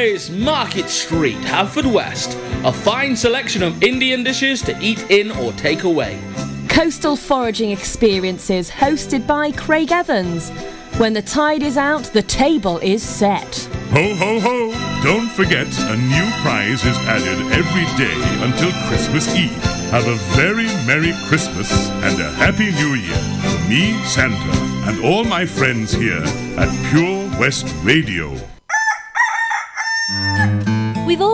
Spice! 0.01 0.31
Market 0.31 0.89
Street, 0.89 1.37
Haverfordwest. 1.41 2.33
A 2.65 2.73
fine 2.73 3.15
selection 3.15 3.61
of 3.61 3.83
Indian 3.83 4.23
dishes 4.23 4.63
to 4.63 4.75
eat 4.81 5.11
in 5.11 5.29
or 5.29 5.51
take 5.53 5.83
away. 5.83 6.19
Coastal 6.67 7.15
foraging 7.15 7.69
experiences 7.69 8.71
hosted 8.71 9.27
by 9.27 9.51
Craig 9.51 9.91
Evans. 9.91 10.49
When 10.97 11.13
the 11.13 11.21
tide 11.21 11.61
is 11.61 11.77
out, 11.77 12.05
the 12.05 12.23
table 12.23 12.79
is 12.79 13.03
set. 13.03 13.69
Ho, 13.91 14.15
ho, 14.15 14.39
ho! 14.39 15.03
Don't 15.03 15.29
forget, 15.29 15.67
a 15.67 15.95
new 15.95 16.31
prize 16.41 16.83
is 16.83 16.97
added 17.05 17.39
every 17.53 17.85
day 18.03 18.17
until 18.43 18.71
Christmas 18.87 19.27
Eve. 19.35 19.51
Have 19.91 20.07
a 20.07 20.15
very 20.35 20.65
Merry 20.87 21.13
Christmas 21.27 21.71
and 22.01 22.19
a 22.19 22.31
Happy 22.31 22.71
New 22.71 22.95
Year 22.95 23.21
from 23.43 23.69
me, 23.69 24.03
Santa, 24.05 24.89
and 24.89 25.05
all 25.05 25.23
my 25.23 25.45
friends 25.45 25.93
here 25.93 26.23
at 26.57 26.89
Pure 26.89 27.39
West 27.39 27.71
Radio. 27.83 28.35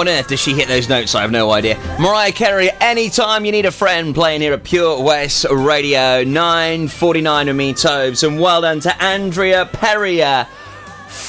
On 0.00 0.08
earth 0.08 0.28
does 0.28 0.40
she 0.40 0.54
hit 0.54 0.66
those 0.66 0.88
notes? 0.88 1.14
I 1.14 1.20
have 1.20 1.30
no 1.30 1.50
idea. 1.50 1.76
Mariah 2.00 2.32
Carey, 2.32 2.70
anytime 2.80 3.44
you 3.44 3.52
need 3.52 3.66
a 3.66 3.70
friend, 3.70 4.14
playing 4.14 4.40
here 4.40 4.54
at 4.54 4.64
Pure 4.64 5.02
West 5.02 5.44
Radio, 5.50 6.24
9.49 6.24 7.46
with 7.46 7.56
me, 7.56 7.74
Tobes. 7.74 8.22
And 8.22 8.40
well 8.40 8.62
done 8.62 8.80
to 8.80 9.02
Andrea 9.02 9.66
Perrier 9.66 10.46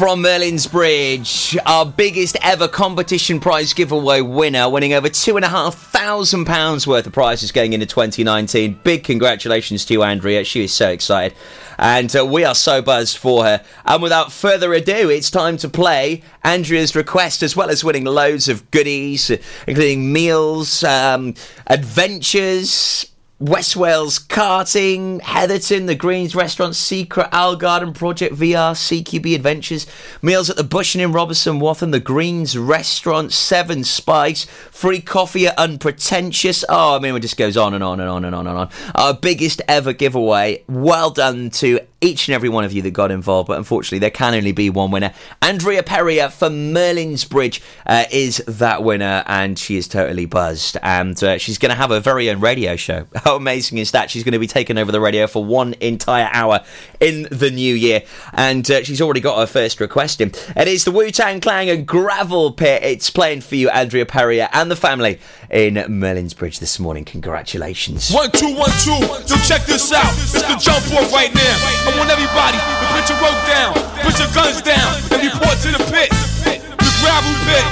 from 0.02 0.24
Merlin's 0.24 0.66
Bridge, 0.66 1.56
our 1.64 1.86
biggest 1.86 2.36
ever 2.42 2.68
competition 2.68 3.40
prize 3.40 3.72
giveaway 3.72 4.20
winner, 4.20 4.68
winning 4.68 4.94
over 4.94 5.10
two 5.10 5.36
and 5.36 5.46
a 5.46 5.48
half 5.48 5.76
thousand 5.76 6.46
pounds 6.46 6.88
worth 6.88 7.06
of 7.06 7.14
prizes 7.14 7.52
going 7.52 7.74
into 7.74 7.86
2019. 7.86 8.80
Big 8.84 9.04
congratulations 9.04 9.86
to 9.86 9.94
you, 9.94 10.02
Andrea. 10.02 10.44
She 10.44 10.64
is 10.64 10.74
so 10.74 10.90
excited. 10.90 11.38
And 11.78 12.16
uh, 12.16 12.26
we 12.26 12.44
are 12.44 12.56
so 12.56 12.82
buzzed 12.82 13.18
for 13.18 13.44
her. 13.44 13.64
And 13.86 14.02
without 14.02 14.32
further 14.32 14.74
ado, 14.74 15.12
it's 15.12 15.30
time 15.30 15.58
to 15.58 15.70
play 15.70 16.24
Andrea's 16.44 16.96
request, 16.96 17.44
as 17.44 17.56
well 17.56 17.70
as 17.70 17.84
winning 17.84 18.06
loads 18.06 18.50
of 18.50 18.72
goodies, 18.72 19.30
including 19.68 20.12
meals, 20.12 20.84
um, 20.84 21.36
adventures, 21.68 23.11
West 23.42 23.76
Wales 23.76 24.20
karting, 24.20 25.20
Heatherton, 25.22 25.88
the 25.88 25.96
Greens 25.96 26.36
Restaurant, 26.36 26.76
Secret, 26.76 27.28
Owl 27.32 27.56
Garden 27.56 27.92
Project 27.92 28.36
VR, 28.36 28.76
CQB 28.76 29.34
Adventures, 29.34 29.88
meals 30.22 30.52
at 30.52 30.58
the 30.58 30.64
Bush 30.64 30.96
Inn 30.96 31.02
in 31.02 31.12
Robeston 31.12 31.60
Wathen, 31.60 31.90
the 31.90 32.00
Greens 32.00 32.56
Restaurant, 32.56 33.34
Seven 33.34 33.84
Spice, 33.84 34.46
free 34.70 35.02
coffee 35.02 35.48
at 35.48 35.58
Unpretentious. 35.58 36.64
Oh, 36.70 36.96
I 36.96 37.00
mean, 37.00 37.16
it 37.16 37.22
just 37.22 37.36
goes 37.36 37.58
on 37.58 37.74
and 37.74 37.84
on 37.84 38.00
and 38.00 38.08
on 38.08 38.26
and 38.26 38.36
on 38.36 38.46
and 38.46 38.58
on. 38.60 38.70
Our 38.94 39.16
biggest 39.16 39.60
ever 39.68 39.92
giveaway. 39.92 40.64
Well 40.68 41.10
done 41.10 41.50
to 41.50 41.80
each 42.02 42.28
and 42.28 42.36
every 42.36 42.50
one 42.50 42.64
of 42.64 42.74
you 42.74 42.82
that 42.82 42.92
got 42.92 43.12
involved, 43.12 43.48
but 43.48 43.58
unfortunately, 43.58 44.00
there 44.00 44.10
can 44.10 44.34
only 44.34 44.52
be 44.52 44.70
one 44.70 44.90
winner. 44.90 45.14
Andrea 45.42 45.84
Perrier 45.84 46.30
from 46.30 46.74
Merlin's 46.74 47.24
Bridge 47.24 47.62
uh, 47.86 48.06
is 48.12 48.38
that 48.48 48.84
winner, 48.84 49.24
and 49.28 49.58
she 49.58 49.78
is 49.78 49.88
totally 49.88 50.26
buzzed. 50.26 50.78
And 50.82 51.22
uh, 51.24 51.38
she's 51.38 51.60
going 51.60 51.70
to 51.70 51.76
have 51.76 51.92
her 51.92 52.00
very 52.00 52.30
own 52.30 52.40
radio 52.40 52.76
show. 52.76 53.08
How 53.16 53.36
amazing 53.36 53.78
is 53.78 53.92
that? 53.92 54.10
She's 54.10 54.24
going 54.24 54.34
to 54.34 54.40
be 54.40 54.48
taking 54.48 54.80
over 54.80 54.92
the 54.92 55.00
radio 55.00 55.28
for 55.28 55.46
one 55.46 55.76
entire 55.80 56.30
hour 56.34 56.62
in 57.00 57.28
the 57.32 57.52
new 57.52 57.76
year, 57.76 58.04
and 58.34 58.70
uh, 58.70 58.84
she's 58.84 59.02
already 59.02 59.22
got 59.22 59.38
her 59.38 59.48
first 59.48 59.80
request 59.80 60.22
in. 60.22 60.32
It 60.56 60.68
is 60.68 60.86
the 60.86 60.92
Wu 60.92 61.12
Tang 61.12 61.40
Clan 61.40 61.70
and 61.70 61.88
Gravel 61.88 62.52
Pit. 62.52 62.84
It's 62.84 63.12
playing 63.12 63.42
for 63.42 63.56
you, 63.56 63.70
Andrea 63.70 64.06
Perrier, 64.08 64.50
and 64.54 64.72
the 64.72 64.76
family 64.76 65.20
in 65.52 65.76
Merlin's 65.92 66.34
Bridge 66.34 66.60
this 66.60 66.80
morning. 66.80 67.04
Congratulations. 67.04 68.10
One, 68.10 68.32
two, 68.32 68.56
one, 68.56 68.72
two. 68.80 68.96
Yo, 69.28 69.36
check 69.44 69.68
this 69.68 69.92
out. 69.92 70.08
It's 70.16 70.32
the 70.32 70.56
jump 70.56 70.88
off 70.96 71.12
right 71.12 71.34
now. 71.36 71.56
I 71.84 71.92
want 72.00 72.08
everybody 72.08 72.56
to 72.56 72.86
put 72.96 73.04
your 73.12 73.20
rope 73.20 73.42
down, 73.44 73.76
put 74.00 74.16
your 74.16 74.32
guns 74.32 74.64
down, 74.64 74.96
and 75.12 75.20
report 75.20 75.60
to 75.68 75.76
the 75.76 75.84
pit. 75.92 76.10
The 76.48 76.92
gravel 77.04 77.36
pit. 77.44 77.66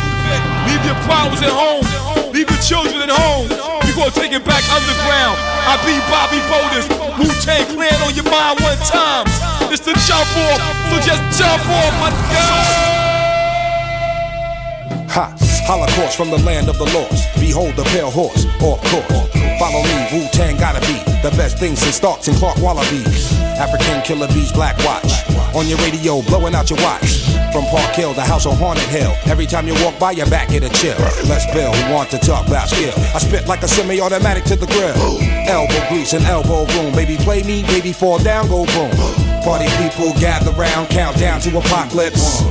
Leave 0.67 0.83
your 0.85 0.99
problems 1.07 1.41
at 1.41 1.55
home. 1.55 1.87
Leave 2.35 2.51
your 2.51 2.61
children 2.61 3.07
at 3.07 3.09
home. 3.09 3.47
We 3.87 3.95
gonna 3.95 4.11
take 4.11 4.35
it 4.35 4.43
back 4.43 4.61
underground. 4.69 5.39
I 5.39 5.79
be 5.87 5.95
Bobby 6.11 6.43
Boulders. 6.51 6.85
Wu 7.17 7.25
Tang 7.41 7.65
Clan 7.73 7.95
on 8.03 8.13
your 8.13 8.27
mind 8.27 8.59
one 8.59 8.77
time. 8.85 9.25
It's 9.71 9.81
the 9.81 9.95
jump 10.05 10.29
off. 10.51 10.59
So 10.91 10.99
just 10.99 11.39
jump 11.39 11.63
off, 11.63 11.93
my 11.99 12.11
God. 12.35 13.08
Ha! 15.09 15.33
Holocaust 15.65 16.17
from 16.17 16.29
the 16.29 16.37
land 16.45 16.69
of 16.69 16.77
the 16.77 16.85
lost. 16.93 17.25
Behold 17.39 17.75
the 17.75 17.83
pale 17.93 18.11
horse, 18.11 18.45
off 18.61 18.81
course. 18.89 19.29
Follow 19.57 19.81
me, 19.83 19.97
Wu 20.13 20.27
Tang 20.31 20.57
gotta 20.57 20.79
be 20.85 20.97
the 21.21 21.33
best 21.35 21.57
thing 21.57 21.75
since 21.75 21.95
Starks 21.95 22.27
and 22.27 22.37
Clark 22.37 22.57
Wallabees. 22.57 23.33
African 23.57 24.01
killer 24.01 24.27
bees, 24.29 24.51
black 24.51 24.77
watch. 24.85 25.09
On 25.55 25.67
your 25.67 25.77
radio, 25.79 26.21
blowing 26.23 26.53
out 26.53 26.69
your 26.69 26.79
watch. 26.81 27.25
From 27.51 27.65
Park 27.73 27.93
Hill, 27.95 28.13
the 28.13 28.21
house 28.21 28.45
on 28.45 28.55
Haunted 28.57 28.87
Hill. 28.89 29.13
Every 29.25 29.47
time 29.47 29.67
you 29.67 29.73
walk 29.83 29.97
by, 29.97 30.11
your 30.11 30.29
back 30.29 30.49
get 30.49 30.63
a 30.63 30.69
chill. 30.69 30.97
Let's 31.25 31.45
Bill, 31.53 31.73
who 31.73 31.93
want 31.93 32.09
to 32.11 32.19
talk 32.19 32.47
about 32.47 32.69
skill. 32.69 32.93
I 33.13 33.17
spit 33.17 33.47
like 33.47 33.63
a 33.63 33.67
semi-automatic 33.67 34.43
to 34.45 34.55
the 34.55 34.67
grill. 34.67 34.93
Elbow 35.49 35.89
grease 35.89 36.13
and 36.13 36.23
elbow 36.25 36.65
room. 36.77 36.93
Baby, 36.93 37.17
play 37.17 37.41
me, 37.41 37.63
baby, 37.63 37.91
fall 37.91 38.19
down, 38.19 38.47
go 38.47 38.65
boom. 38.65 38.91
Party 39.41 39.65
people 39.81 40.13
gather 40.21 40.51
round, 40.51 40.89
count 40.89 41.17
down 41.17 41.41
to 41.41 41.57
apocalypse. 41.57 42.45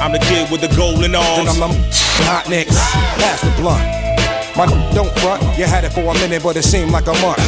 I'm 0.00 0.12
the 0.12 0.18
kid 0.18 0.50
with 0.50 0.60
the 0.60 0.74
golden 0.76 1.14
arms. 1.14 1.38
And 1.38 1.48
I'm 1.48 1.58
the 1.58 2.24
hot 2.24 2.48
nicks. 2.48 2.76
Pass 3.18 3.40
the 3.42 3.50
blunt. 3.60 4.08
My 4.58 4.66
don't 4.92 5.14
front. 5.20 5.40
You 5.56 5.66
had 5.66 5.84
it 5.84 5.92
for 5.92 6.02
a 6.02 6.14
minute, 6.14 6.42
but 6.42 6.56
it 6.56 6.64
seemed 6.64 6.90
like 6.90 7.06
a 7.06 7.14
month. 7.22 7.38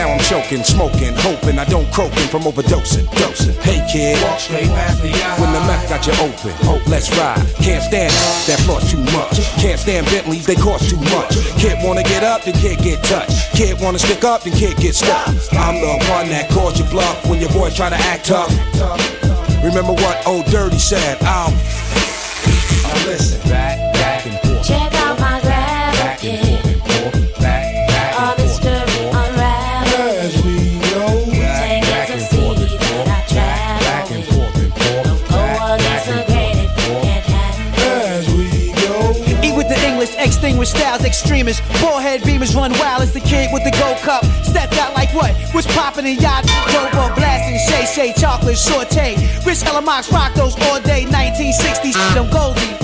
Now 0.00 0.08
I'm 0.08 0.18
choking, 0.20 0.64
smoking, 0.64 1.12
hoping 1.14 1.58
I 1.58 1.66
don't 1.66 1.84
croaking 1.92 2.26
from 2.32 2.48
overdosing. 2.48 3.04
Dosing. 3.20 3.54
Hey 3.60 3.84
kid, 3.92 4.16
walk 4.24 4.40
straight 4.40 4.68
past 4.72 5.04
me 5.04 5.12
when 5.36 5.52
the 5.52 5.60
meth 5.68 5.88
got 5.90 6.06
you 6.06 6.14
open, 6.24 6.56
hope 6.64 6.84
let's 6.88 7.10
ride. 7.18 7.38
Can't 7.60 7.84
stand 7.84 8.10
it, 8.10 8.46
that 8.48 8.58
floor's 8.64 8.90
too 8.90 9.04
much. 9.12 9.44
Can't 9.60 9.78
stand 9.78 10.06
Bentleys, 10.06 10.46
they 10.46 10.56
cost 10.56 10.88
too 10.88 10.96
much. 11.12 11.36
Kid 11.60 11.76
wanna 11.84 12.02
get 12.02 12.24
up, 12.24 12.42
then 12.42 12.54
kid 12.54 12.78
get 12.78 13.04
touched. 13.04 13.52
Kid 13.52 13.78
wanna 13.78 13.98
stick 13.98 14.24
up, 14.24 14.42
then 14.42 14.54
kid 14.54 14.76
get 14.78 14.94
stuck. 14.94 15.28
I'm 15.52 15.76
the 15.76 16.00
one 16.08 16.30
that 16.30 16.48
calls 16.48 16.78
you 16.78 16.86
bluff 16.86 17.26
when 17.28 17.40
your 17.40 17.50
boys 17.50 17.76
try 17.76 17.90
to 17.90 17.96
act 17.96 18.24
tough. 18.24 18.50
Remember 19.64 19.94
what 19.94 20.26
old 20.26 20.44
Dirty 20.46 20.78
said? 20.78 21.16
Um, 21.22 21.54
I'll 22.84 23.06
now 23.06 23.06
listen. 23.06 23.40
Back, 23.48 23.50
back 23.50 23.73
extremists. 41.14 41.62
Forehead 41.80 42.22
beamers 42.22 42.54
run 42.56 42.72
wild 42.72 43.02
as 43.02 43.12
the 43.12 43.20
kid 43.20 43.48
with 43.52 43.62
the 43.62 43.70
gold 43.78 43.98
cup. 43.98 44.24
Stepped 44.42 44.74
out 44.78 44.94
like 44.94 45.14
what? 45.14 45.30
Was 45.54 45.66
popping 45.68 46.06
in 46.06 46.18
yacht, 46.18 46.42
robo 46.74 47.14
blasting, 47.14 47.58
Shay 47.68 47.86
Shay, 47.86 48.12
chocolate 48.20 48.58
saute. 48.58 49.14
Rich 49.46 49.62
Elamox 49.70 50.10
rock 50.10 50.34
those 50.34 50.56
all 50.66 50.80
day, 50.80 51.04
1960s. 51.06 51.94
Shit, 51.94 52.18
I'm 52.18 52.28
Goldie. 52.30 52.74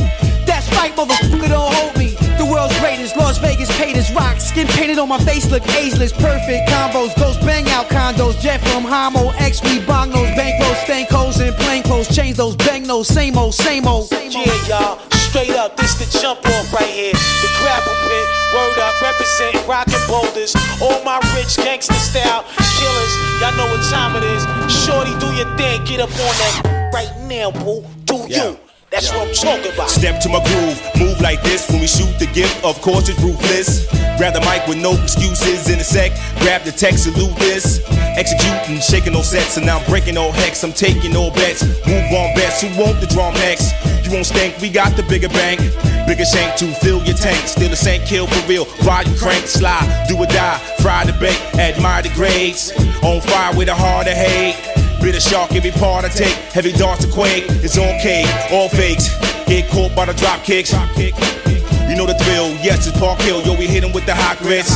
That's 0.46 0.70
right, 0.78 0.94
motherfucker, 0.94 1.48
don't 1.48 1.74
hold 1.74 1.98
me. 1.98 2.14
The 2.38 2.46
world's 2.46 2.78
greatest, 2.78 3.16
Las 3.16 3.38
Vegas 3.38 3.70
paid 3.76 3.96
as 3.96 4.12
rock. 4.12 4.40
Skin 4.40 4.68
painted 4.68 4.98
on 4.98 5.08
my 5.08 5.18
face, 5.18 5.50
look 5.50 5.66
ageless. 5.74 6.12
Perfect 6.12 6.70
combos, 6.70 7.14
those 7.16 7.36
bang 7.38 7.68
out 7.70 7.88
condos. 7.88 8.40
Jet 8.40 8.60
from 8.68 8.84
Homo, 8.84 9.30
X, 9.38 9.60
we 9.64 9.80
bong 9.80 10.10
those 10.10 10.30
bankrolls, 10.38 10.84
stank 10.84 11.08
holes, 11.08 11.40
and 11.40 11.54
plain 11.56 11.82
clothes. 11.82 12.08
Change 12.14 12.36
those 12.36 12.54
bang 12.56 12.84
those, 12.84 13.08
same 13.08 13.36
old, 13.36 13.54
same 13.54 13.86
old. 13.86 14.08
Yeah, 14.12 14.68
y'all. 14.68 15.19
Straight 15.30 15.54
up, 15.54 15.76
this 15.76 15.94
the 15.94 16.18
jump 16.18 16.44
off 16.44 16.72
right 16.72 16.90
here. 16.90 17.12
The 17.12 17.48
gravel 17.62 17.94
pit, 18.02 18.26
word 18.52 18.78
up, 18.82 19.00
represent 19.00 19.64
rockin' 19.64 20.02
boulders. 20.08 20.56
All 20.82 21.04
my 21.04 21.20
rich 21.36 21.54
gangster 21.54 21.94
style 21.94 22.42
killers. 22.58 23.12
Y'all 23.40 23.54
know 23.56 23.70
what 23.70 23.80
time 23.88 24.16
it 24.16 24.24
is. 24.24 24.42
Shorty, 24.66 25.16
do 25.20 25.32
your 25.38 25.46
thing, 25.56 25.84
get 25.84 26.00
up 26.00 26.10
on 26.10 26.34
that 26.42 26.90
right 26.92 27.14
now, 27.28 27.52
boo. 27.52 27.84
Do 28.06 28.26
you? 28.26 28.58
That's 28.90 29.08
what 29.12 29.28
I'm 29.28 29.34
talking 29.34 29.72
about. 29.72 29.88
Step 29.88 30.20
to 30.22 30.28
my 30.28 30.42
groove, 30.42 30.82
move 30.98 31.20
like 31.20 31.40
this 31.42 31.70
when 31.70 31.78
we 31.80 31.86
shoot 31.86 32.10
the 32.18 32.26
gift. 32.26 32.58
Of 32.64 32.82
course, 32.82 33.08
it's 33.08 33.22
ruthless. 33.22 33.86
Grab 34.18 34.34
the 34.34 34.40
mic 34.40 34.66
with 34.66 34.82
no 34.82 34.98
excuses 35.00 35.70
in 35.70 35.78
a 35.78 35.84
sec. 35.84 36.10
Grab 36.42 36.62
the 36.62 36.72
text, 36.72 37.04
salute 37.04 37.36
this. 37.38 37.78
Executing, 38.18 38.80
shaking 38.80 39.12
no 39.12 39.22
sets, 39.22 39.56
and 39.56 39.64
now 39.64 39.78
I'm 39.78 39.86
breaking 39.86 40.14
no 40.14 40.32
hex. 40.32 40.64
I'm 40.64 40.72
taking 40.72 41.12
no 41.12 41.30
bets. 41.30 41.62
Move 41.86 42.10
on 42.10 42.34
bets. 42.34 42.62
Who 42.62 42.68
want 42.82 43.00
the 43.00 43.06
drum 43.06 43.32
next? 43.34 43.70
You 44.04 44.10
won't 44.10 44.26
stink. 44.26 44.58
We 44.58 44.68
got 44.68 44.96
the 44.96 45.04
bigger 45.04 45.28
bank, 45.28 45.60
bigger 46.08 46.24
shank 46.24 46.58
to 46.58 46.66
fill 46.82 47.00
your 47.04 47.14
tank. 47.14 47.46
Still 47.46 47.70
the 47.70 47.76
same 47.76 48.02
kill 48.02 48.26
for 48.26 48.48
real. 48.48 48.66
Ride 48.82 49.06
you 49.06 49.14
crank, 49.14 49.46
slide, 49.46 49.86
do 50.08 50.18
or 50.18 50.26
die. 50.26 50.58
Fry 50.82 51.04
the 51.04 51.12
bait, 51.12 51.38
admire 51.54 52.02
the 52.02 52.10
grades. 52.10 52.72
On 53.04 53.20
fire 53.20 53.54
with 53.56 53.68
a 53.68 53.74
heart 53.74 54.08
of 54.08 54.14
hate. 54.14 54.79
Bitter 55.00 55.20
shark, 55.20 55.52
every 55.52 55.70
part 55.72 56.04
I 56.04 56.08
take. 56.08 56.34
Heavy 56.52 56.72
darts 56.72 57.04
to 57.04 57.10
quake. 57.10 57.44
It's 57.64 57.78
on 57.78 57.98
cake, 58.00 58.28
all 58.52 58.68
fakes. 58.68 59.08
Get 59.46 59.70
caught 59.70 59.94
by 59.96 60.04
the 60.04 60.14
drop 60.14 60.44
kicks. 60.44 60.72
You 60.72 61.96
know 61.96 62.06
the 62.06 62.14
thrill. 62.22 62.50
Yes, 62.62 62.86
it's 62.86 62.98
Park 62.98 63.20
Hill. 63.20 63.42
Yo, 63.42 63.54
we 63.58 63.66
hit 63.66 63.82
'em 63.82 63.92
with 63.92 64.06
the 64.06 64.14
hot 64.14 64.38
grits. 64.38 64.70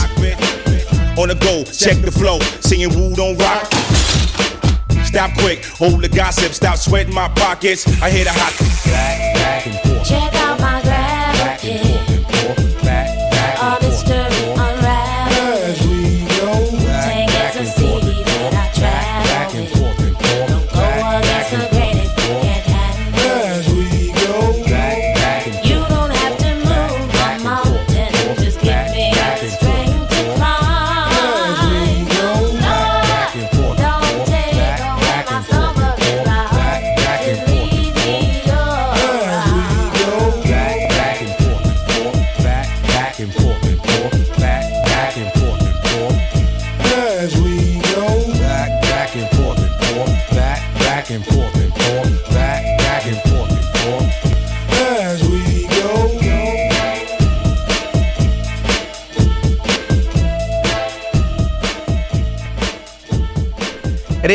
On 1.16 1.28
the 1.28 1.36
go, 1.36 1.62
check 1.64 2.00
the 2.02 2.10
flow. 2.10 2.40
Singing 2.60 2.92
Woo 2.96 3.14
don't 3.14 3.36
rock. 3.36 3.72
Stop 5.04 5.30
quick, 5.38 5.64
hold 5.64 6.02
the 6.02 6.08
gossip. 6.08 6.52
Stop 6.52 6.76
sweating 6.76 7.14
my 7.14 7.28
pockets. 7.28 7.86
I 8.02 8.10
hear 8.10 8.24
the 8.24 8.32
hot. 8.32 8.52
Check 10.04 10.43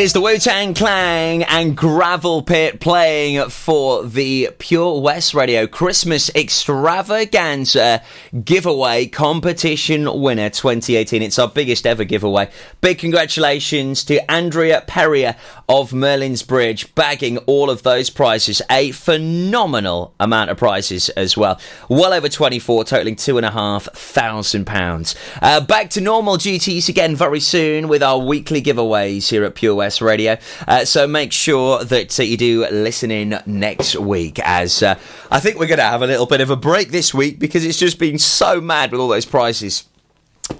is 0.00 0.14
the 0.14 0.20
Wu 0.22 0.38
Tang 0.38 0.72
Clan 0.72 1.42
and 1.42 1.76
Gravel 1.76 2.40
Pit 2.40 2.80
playing 2.80 3.50
for 3.50 4.02
the 4.02 4.48
Pure 4.58 5.02
West 5.02 5.34
Radio 5.34 5.66
Christmas 5.66 6.30
Extravaganza 6.34 8.02
giveaway 8.42 9.04
competition 9.04 10.22
winner 10.22 10.48
2018. 10.48 11.20
It's 11.20 11.38
our 11.38 11.48
biggest 11.48 11.86
ever 11.86 12.04
giveaway. 12.04 12.48
Big 12.80 12.98
congratulations 12.98 14.02
to 14.04 14.30
Andrea 14.30 14.82
Perrier 14.86 15.36
of 15.70 15.92
Merlin's 15.92 16.42
Bridge, 16.42 16.92
bagging 16.96 17.38
all 17.38 17.70
of 17.70 17.84
those 17.84 18.10
prizes. 18.10 18.60
A 18.68 18.90
phenomenal 18.90 20.12
amount 20.18 20.50
of 20.50 20.56
prizes 20.56 21.10
as 21.10 21.36
well. 21.36 21.60
Well 21.88 22.12
over 22.12 22.28
24, 22.28 22.82
totaling 22.82 23.14
two 23.14 23.36
and 23.36 23.46
a 23.46 23.52
half 23.52 23.84
thousand 23.84 24.66
pounds. 24.66 25.14
Uh, 25.40 25.60
back 25.60 25.88
to 25.90 26.00
normal 26.00 26.38
duties 26.38 26.88
again 26.88 27.14
very 27.14 27.38
soon 27.38 27.86
with 27.86 28.02
our 28.02 28.18
weekly 28.18 28.60
giveaways 28.60 29.28
here 29.28 29.44
at 29.44 29.54
Pure 29.54 29.76
West 29.76 30.00
Radio. 30.00 30.38
Uh, 30.66 30.84
so 30.84 31.06
make 31.06 31.32
sure 31.32 31.84
that 31.84 32.18
uh, 32.18 32.24
you 32.24 32.36
do 32.36 32.66
listen 32.72 33.12
in 33.12 33.40
next 33.46 33.94
week, 33.94 34.40
as 34.40 34.82
uh, 34.82 34.98
I 35.30 35.38
think 35.38 35.56
we're 35.60 35.68
going 35.68 35.78
to 35.78 35.84
have 35.84 36.02
a 36.02 36.06
little 36.08 36.26
bit 36.26 36.40
of 36.40 36.50
a 36.50 36.56
break 36.56 36.90
this 36.90 37.14
week 37.14 37.38
because 37.38 37.64
it's 37.64 37.78
just 37.78 38.00
been 38.00 38.18
so 38.18 38.60
mad 38.60 38.90
with 38.90 39.00
all 39.00 39.08
those 39.08 39.24
prizes. 39.24 39.84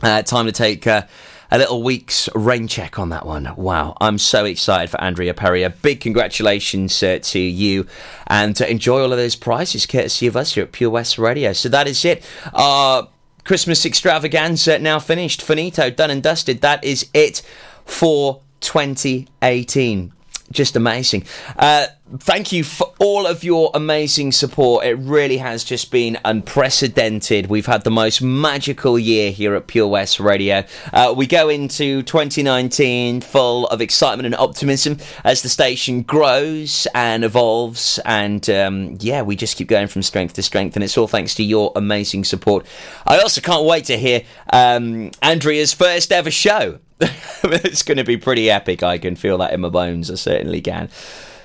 Uh, 0.02 0.22
time 0.22 0.46
to 0.46 0.52
take 0.52 0.86
uh, 0.86 1.02
a 1.50 1.58
little 1.58 1.82
week's 1.82 2.28
rain 2.34 2.68
check 2.68 2.98
on 2.98 3.08
that 3.08 3.26
one. 3.26 3.52
Wow, 3.56 3.96
I'm 4.00 4.18
so 4.18 4.44
excited 4.44 4.90
for 4.90 5.00
Andrea 5.00 5.34
Perrier. 5.34 5.70
Big 5.70 6.00
congratulations 6.00 7.02
uh, 7.02 7.18
to 7.22 7.38
you 7.38 7.86
and 8.28 8.54
to 8.56 8.70
enjoy 8.70 9.02
all 9.02 9.12
of 9.12 9.18
those 9.18 9.36
prizes 9.36 9.86
courtesy 9.86 10.26
of 10.26 10.36
us 10.36 10.54
here 10.54 10.64
at 10.64 10.72
Pure 10.72 10.90
West 10.90 11.18
Radio. 11.18 11.52
So 11.52 11.68
that 11.68 11.88
is 11.88 12.04
it. 12.04 12.24
Our 12.52 13.08
Christmas 13.44 13.84
extravaganza 13.84 14.78
now 14.78 14.98
finished. 14.98 15.42
Finito, 15.42 15.90
done 15.90 16.10
and 16.10 16.22
dusted. 16.22 16.60
That 16.60 16.84
is 16.84 17.08
it 17.12 17.42
for 17.84 18.42
2018 18.60 20.12
just 20.52 20.74
amazing. 20.74 21.24
Uh, 21.56 21.86
thank 22.18 22.50
you 22.50 22.64
for 22.64 22.92
all 22.98 23.26
of 23.26 23.44
your 23.44 23.70
amazing 23.72 24.32
support. 24.32 24.84
It 24.84 24.94
really 24.94 25.36
has 25.36 25.62
just 25.62 25.90
been 25.92 26.18
unprecedented. 26.24 27.46
We've 27.46 27.66
had 27.66 27.84
the 27.84 27.90
most 27.90 28.20
magical 28.20 28.98
year 28.98 29.30
here 29.30 29.54
at 29.54 29.68
Pure 29.68 29.88
West 29.88 30.18
Radio. 30.18 30.64
Uh, 30.92 31.14
we 31.16 31.26
go 31.26 31.48
into 31.48 32.02
2019 32.02 33.20
full 33.20 33.68
of 33.68 33.80
excitement 33.80 34.26
and 34.26 34.34
optimism 34.34 34.98
as 35.24 35.42
the 35.42 35.48
station 35.48 36.02
grows 36.02 36.88
and 36.94 37.24
evolves. 37.24 38.00
And 38.04 38.48
um, 38.50 38.96
yeah, 39.00 39.22
we 39.22 39.36
just 39.36 39.56
keep 39.56 39.68
going 39.68 39.86
from 39.86 40.02
strength 40.02 40.34
to 40.34 40.42
strength. 40.42 40.76
And 40.76 40.82
it's 40.82 40.98
all 40.98 41.06
thanks 41.06 41.36
to 41.36 41.44
your 41.44 41.72
amazing 41.76 42.24
support. 42.24 42.66
I 43.06 43.20
also 43.20 43.40
can't 43.40 43.66
wait 43.66 43.84
to 43.84 43.96
hear 43.96 44.22
um, 44.52 45.12
Andrea's 45.22 45.72
first 45.72 46.10
ever 46.10 46.30
show. 46.30 46.80
it's 47.44 47.82
going 47.82 47.98
to 47.98 48.04
be 48.04 48.16
pretty 48.16 48.50
epic. 48.50 48.82
I 48.82 48.98
can 48.98 49.16
feel 49.16 49.38
that 49.38 49.52
in 49.52 49.60
my 49.60 49.68
bones. 49.68 50.10
I 50.10 50.14
certainly 50.14 50.60
can. 50.60 50.90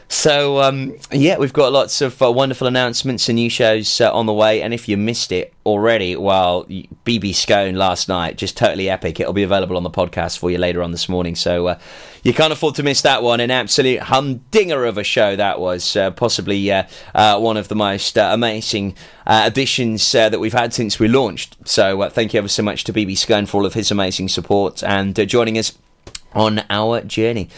So 0.07 0.61
um, 0.61 0.95
yeah, 1.11 1.37
we've 1.37 1.53
got 1.53 1.71
lots 1.71 2.01
of 2.01 2.21
uh, 2.21 2.31
wonderful 2.31 2.67
announcements 2.67 3.27
and 3.27 3.37
new 3.37 3.49
shows 3.49 3.99
uh, 3.99 4.13
on 4.13 4.27
the 4.27 4.33
way. 4.33 4.61
And 4.61 4.73
if 4.73 4.87
you 4.87 4.97
missed 4.97 5.31
it 5.31 5.53
already, 5.65 6.15
well, 6.15 6.65
BB 6.65 7.33
Scone 7.33 7.75
last 7.75 8.07
night, 8.07 8.37
just 8.37 8.55
totally 8.55 8.89
epic. 8.89 9.19
It'll 9.19 9.33
be 9.33 9.43
available 9.43 9.77
on 9.77 9.83
the 9.83 9.89
podcast 9.89 10.37
for 10.37 10.51
you 10.51 10.57
later 10.57 10.83
on 10.83 10.91
this 10.91 11.09
morning. 11.09 11.35
So 11.35 11.67
uh, 11.67 11.79
you 12.25 12.33
can't 12.33 12.51
afford 12.51 12.75
to 12.75 12.83
miss 12.83 13.03
that 13.03 13.23
one. 13.23 13.39
An 13.39 13.51
absolute 13.51 14.01
humdinger 14.01 14.83
of 14.83 14.97
a 14.97 15.03
show 15.03 15.37
that 15.37 15.59
was. 15.59 15.95
Uh, 15.95 16.11
possibly 16.25 16.71
uh, 16.71 16.83
uh, 17.13 17.39
one 17.39 17.55
of 17.55 17.67
the 17.67 17.75
most 17.75 18.17
uh, 18.17 18.29
amazing 18.33 18.95
uh, 19.27 19.43
additions 19.45 20.15
uh, 20.15 20.27
that 20.29 20.39
we've 20.39 20.53
had 20.53 20.73
since 20.73 20.97
we 20.97 21.07
launched. 21.07 21.55
So 21.65 22.09
thank 22.09 22.33
you 22.33 22.39
ever 22.39 22.47
so 22.47 22.63
much 22.63 22.83
to 22.85 22.93
BB 22.93 23.15
Scone 23.17 23.45
for 23.45 23.57
all 23.57 23.65
of 23.65 23.75
his 23.75 23.91
amazing 23.91 24.29
support 24.29 24.83
and 24.83 25.15
joining 25.29 25.57
us 25.57 25.77
on 26.33 26.63
our 26.69 27.01
journey. 27.01 27.49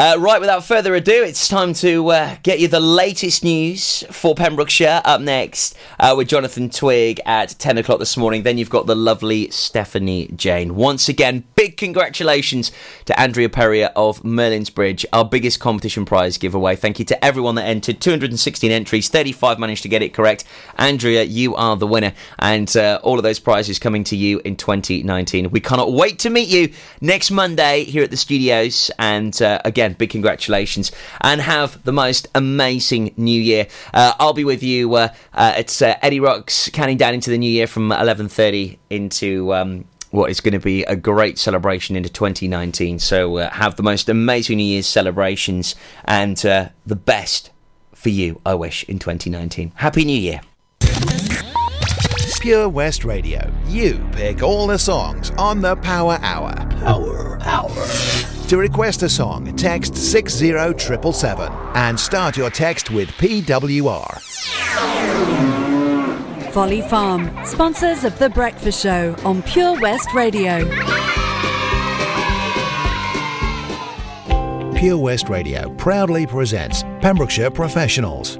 Uh, 0.00 0.16
right, 0.18 0.40
without 0.40 0.64
further 0.64 0.94
ado, 0.94 1.22
it's 1.22 1.46
time 1.46 1.74
to 1.74 2.08
uh, 2.08 2.34
get 2.42 2.58
you 2.58 2.66
the 2.66 2.80
latest 2.80 3.44
news 3.44 4.02
for 4.10 4.34
Pembrokeshire. 4.34 5.02
Up 5.04 5.20
next 5.20 5.76
uh, 5.98 6.14
with 6.16 6.26
Jonathan 6.26 6.70
Twig 6.70 7.20
at 7.26 7.50
10 7.58 7.76
o'clock 7.76 7.98
this 7.98 8.16
morning. 8.16 8.42
Then 8.42 8.56
you've 8.56 8.70
got 8.70 8.86
the 8.86 8.94
lovely 8.94 9.50
Stephanie 9.50 10.28
Jane. 10.34 10.74
Once 10.74 11.10
again, 11.10 11.44
big 11.54 11.76
congratulations 11.76 12.72
to 13.04 13.20
Andrea 13.20 13.50
Perrier 13.50 13.90
of 13.94 14.24
Merlin's 14.24 14.70
Bridge, 14.70 15.04
our 15.12 15.22
biggest 15.22 15.60
competition 15.60 16.06
prize 16.06 16.38
giveaway. 16.38 16.76
Thank 16.76 16.98
you 16.98 17.04
to 17.04 17.22
everyone 17.22 17.56
that 17.56 17.66
entered. 17.66 18.00
216 18.00 18.70
entries, 18.70 19.10
35 19.10 19.58
managed 19.58 19.82
to 19.82 19.90
get 19.90 20.00
it 20.00 20.14
correct. 20.14 20.44
Andrea, 20.78 21.24
you 21.24 21.56
are 21.56 21.76
the 21.76 21.86
winner, 21.86 22.14
and 22.38 22.74
uh, 22.74 23.00
all 23.02 23.18
of 23.18 23.22
those 23.22 23.38
prizes 23.38 23.78
coming 23.78 24.04
to 24.04 24.16
you 24.16 24.40
in 24.46 24.56
2019. 24.56 25.50
We 25.50 25.60
cannot 25.60 25.92
wait 25.92 26.20
to 26.20 26.30
meet 26.30 26.48
you 26.48 26.72
next 27.02 27.30
Monday 27.30 27.84
here 27.84 28.02
at 28.02 28.10
the 28.10 28.16
studios. 28.16 28.90
And 28.98 29.42
uh, 29.42 29.60
again, 29.90 29.98
big 29.98 30.10
congratulations 30.10 30.92
and 31.20 31.40
have 31.40 31.82
the 31.84 31.92
most 31.92 32.28
amazing 32.34 33.12
new 33.16 33.40
year. 33.40 33.66
Uh, 33.92 34.12
I'll 34.18 34.32
be 34.32 34.44
with 34.44 34.62
you. 34.62 34.94
Uh, 34.94 35.08
uh, 35.34 35.54
it's 35.56 35.82
uh, 35.82 35.96
Eddie 36.02 36.20
Rocks 36.20 36.70
counting 36.72 36.96
down 36.96 37.14
into 37.14 37.30
the 37.30 37.38
new 37.38 37.50
year 37.50 37.66
from 37.66 37.90
11:30 37.90 38.78
into. 38.88 39.54
Um, 39.54 39.84
what 40.12 40.28
is 40.28 40.40
going 40.40 40.54
to 40.54 40.58
be 40.58 40.82
a 40.86 40.96
great 40.96 41.38
celebration 41.38 41.94
into 41.94 42.08
2019. 42.08 42.98
So, 42.98 43.36
uh, 43.36 43.48
have 43.50 43.76
the 43.76 43.84
most 43.84 44.08
amazing 44.08 44.56
New 44.56 44.64
Year's 44.64 44.88
celebrations 44.88 45.76
and 46.04 46.44
uh, 46.44 46.70
the 46.84 46.96
best 46.96 47.52
for 47.94 48.08
you, 48.08 48.40
I 48.44 48.54
wish, 48.56 48.82
in 48.88 48.98
2019. 48.98 49.70
Happy 49.76 50.04
New 50.04 50.18
Year. 50.18 50.40
Pure 52.40 52.70
West 52.70 53.04
Radio. 53.04 53.52
You 53.68 54.04
pick 54.12 54.42
all 54.42 54.66
the 54.66 54.78
songs 54.78 55.30
on 55.38 55.60
the 55.60 55.76
Power 55.76 56.18
Hour. 56.22 56.54
Power 56.80 57.38
Hour. 57.42 58.39
To 58.50 58.56
request 58.56 59.04
a 59.04 59.08
song, 59.08 59.54
text 59.54 59.94
60777 59.94 61.52
and 61.76 62.00
start 62.00 62.36
your 62.36 62.50
text 62.50 62.90
with 62.90 63.08
PWR. 63.10 64.20
Folly 66.50 66.82
Farm, 66.82 67.30
sponsors 67.44 68.02
of 68.02 68.18
The 68.18 68.28
Breakfast 68.30 68.82
Show 68.82 69.14
on 69.24 69.44
Pure 69.44 69.80
West 69.80 70.12
Radio. 70.14 70.64
Pure 74.74 74.98
West 74.98 75.28
Radio 75.28 75.72
proudly 75.76 76.26
presents 76.26 76.82
Pembrokeshire 77.00 77.52
Professionals. 77.52 78.39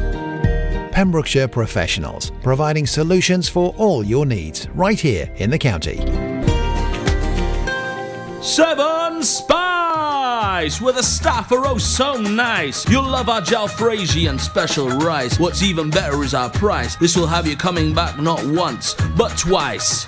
Pembrokeshire 0.91 1.47
Professionals, 1.47 2.31
providing 2.43 2.85
solutions 2.85 3.47
for 3.47 3.73
all 3.77 4.03
your 4.03 4.25
needs 4.25 4.67
right 4.69 4.99
here 4.99 5.31
in 5.37 5.49
the 5.49 5.57
county. 5.57 5.97
Seven 8.41 9.21
Spice, 9.21 10.81
With 10.81 10.97
a 10.97 11.03
staff 11.03 11.51
are 11.51 11.65
oh 11.67 11.77
so 11.77 12.19
nice. 12.19 12.89
You'll 12.89 13.03
love 13.03 13.29
our 13.29 13.41
jalfrezi 13.41 14.29
and 14.29 14.41
special 14.41 14.89
rice. 14.89 15.39
What's 15.39 15.61
even 15.61 15.91
better 15.91 16.23
is 16.23 16.33
our 16.33 16.49
price. 16.49 16.95
This 16.95 17.15
will 17.15 17.27
have 17.27 17.45
you 17.45 17.55
coming 17.55 17.93
back 17.93 18.19
not 18.19 18.43
once, 18.45 18.95
but 19.15 19.37
twice. 19.37 20.07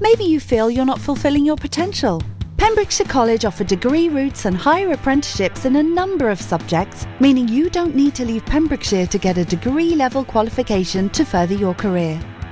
Maybe 0.00 0.24
you 0.24 0.40
feel 0.40 0.70
you're 0.70 0.84
not 0.84 1.00
fulfilling 1.00 1.44
your 1.44 1.56
potential. 1.56 2.22
Pembrokeshire 2.56 3.06
College 3.06 3.44
offer 3.44 3.64
degree 3.64 4.08
routes 4.08 4.44
and 4.44 4.56
higher 4.56 4.92
apprenticeships 4.92 5.64
in 5.64 5.76
a 5.76 5.82
number 5.82 6.30
of 6.30 6.40
subjects, 6.40 7.06
meaning 7.20 7.48
you 7.48 7.68
don't 7.70 7.94
need 7.94 8.14
to 8.14 8.24
leave 8.24 8.44
Pembrokeshire 8.46 9.06
to 9.06 9.18
get 9.18 9.38
a 9.38 9.44
degree 9.44 9.94
level 9.94 10.24
qualification 10.24 11.10
to 11.10 11.24
further 11.24 11.54
your 11.54 11.74
career. 11.74 12.20